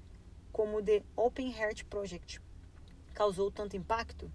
como 0.51 0.77
o 0.77 0.83
The 0.83 1.01
Open 1.15 1.51
Heart 1.57 1.85
Project. 1.85 2.39
Causou 3.15 3.49
tanto 3.49 3.75
impacto? 3.75 4.31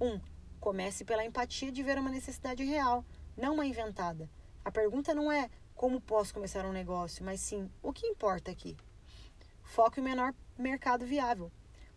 1. 0.00 0.06
Um, 0.06 0.20
comece 0.58 1.04
pela 1.04 1.26
empatia 1.26 1.70
de 1.70 1.82
ver 1.82 1.98
uma 1.98 2.10
necessidade 2.10 2.64
real, 2.64 3.04
não 3.36 3.52
uma 3.52 3.66
inventada. 3.66 4.30
A 4.64 4.70
pergunta 4.70 5.14
não 5.14 5.30
é 5.30 5.50
como 5.74 6.00
posso 6.00 6.32
começar 6.32 6.64
um 6.64 6.72
negócio, 6.72 7.22
mas 7.22 7.38
sim 7.40 7.70
o 7.82 7.92
que 7.92 8.06
importa 8.06 8.50
aqui. 8.50 8.78
Foque 9.70 10.00
o 10.00 10.02
menor 10.02 10.34
mercado 10.58 11.06
viável. 11.06 11.48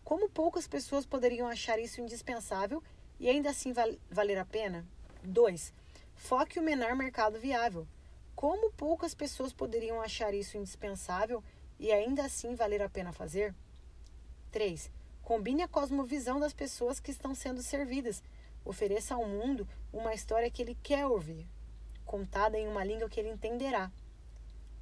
Como 0.04 0.30
poucas 0.30 0.68
pessoas 0.68 1.08
poderiam 1.08 1.48
achar 1.48 1.80
isso 1.80 2.00
indispensável 2.00 2.84
e 3.20 3.28
ainda 3.28 3.50
assim 3.50 3.74
val 3.74 3.90
valer 4.12 4.38
a 4.38 4.46
pena? 4.46 4.86
2. 5.24 5.74
Foque 6.14 6.60
o 6.60 6.62
menor 6.62 6.96
mercado 6.96 7.40
viável. 7.40 7.88
Como 8.36 8.72
poucas 8.74 9.16
pessoas 9.16 9.52
poderiam 9.52 10.00
achar 10.04 10.36
isso 10.36 10.56
indispensável 10.56 11.44
e 11.80 11.92
ainda 11.92 12.24
assim 12.24 12.54
valer 12.54 12.84
a 12.84 12.90
pena 12.90 13.12
fazer? 13.12 13.56
3. 14.52 14.92
Combine 15.24 15.64
a 15.64 15.68
cosmovisão 15.68 16.40
das 16.40 16.54
pessoas 16.54 17.00
que 17.00 17.10
estão 17.10 17.34
sendo 17.34 17.64
servidas. 17.64 18.22
Ofereça 18.64 19.16
ao 19.16 19.28
mundo 19.28 19.68
uma 19.92 20.14
história 20.14 20.52
que 20.52 20.62
ele 20.62 20.78
quer 20.84 21.08
ouvir, 21.08 21.48
contada 22.06 22.56
em 22.56 22.68
uma 22.68 22.84
língua 22.84 23.10
que 23.10 23.20
ele 23.20 23.30
entenderá. 23.30 23.92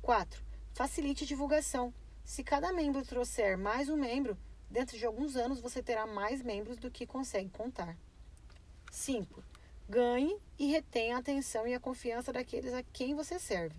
4. 0.02 0.44
Facilite 0.74 1.24
a 1.24 1.28
divulgação. 1.28 1.94
Se 2.32 2.46
cada 2.46 2.72
membro 2.72 3.06
trouxer 3.06 3.58
mais 3.58 3.90
um 3.90 3.98
membro, 3.98 4.38
dentro 4.70 4.98
de 4.98 5.06
alguns 5.06 5.36
anos 5.36 5.60
você 5.60 5.84
terá 5.84 6.08
mais 6.08 6.42
membros 6.42 6.78
do 6.78 6.90
que 6.90 7.06
consegue 7.06 7.50
contar. 7.50 7.98
5. 8.90 9.44
Ganhe 9.90 10.40
e 10.58 10.72
retenha 10.72 11.18
a 11.18 11.20
atenção 11.20 11.68
e 11.68 11.74
a 11.74 11.80
confiança 11.80 12.32
daqueles 12.32 12.74
a 12.74 12.84
quem 12.84 13.14
você 13.14 13.38
serve. 13.38 13.76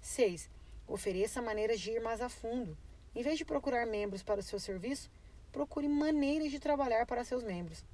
6. 0.00 0.48
Ofereça 0.86 1.42
maneiras 1.42 1.80
de 1.80 1.90
ir 1.90 2.00
mais 2.00 2.20
a 2.20 2.28
fundo. 2.28 2.78
Em 3.12 3.24
vez 3.24 3.36
de 3.36 3.44
procurar 3.44 3.84
membros 3.88 4.22
para 4.22 4.38
o 4.38 4.44
seu 4.44 4.60
serviço, 4.60 5.10
procure 5.50 5.88
maneiras 5.88 6.52
de 6.52 6.60
trabalhar 6.60 7.06
para 7.06 7.24
seus 7.24 7.42
membros. 7.42 7.84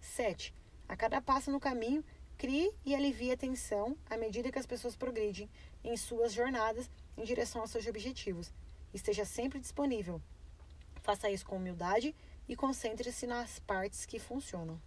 7. 0.00 0.52
A 0.88 0.96
cada 0.96 1.20
passo 1.20 1.52
no 1.52 1.60
caminho, 1.60 2.04
crie 2.36 2.72
e 2.84 2.96
alivie 2.96 3.30
a 3.30 3.36
tensão 3.36 3.96
à 4.10 4.16
medida 4.16 4.50
que 4.50 4.58
as 4.58 4.66
pessoas 4.66 4.96
progridem 4.96 5.48
em 5.84 5.96
suas 5.96 6.32
jornadas 6.32 6.90
em 7.16 7.22
direção 7.22 7.60
aos 7.60 7.70
seus 7.70 7.86
objetivos 7.86 8.52
Esteja 8.92 9.24
sempre 9.24 9.60
disponível. 9.60 10.20
Faça 11.02 11.30
isso 11.30 11.46
com 11.46 11.56
humildade 11.56 12.14
e 12.48 12.56
concentre-se 12.56 13.26
nas 13.26 13.58
partes 13.60 14.04
que 14.04 14.18
funcionam. 14.18 14.80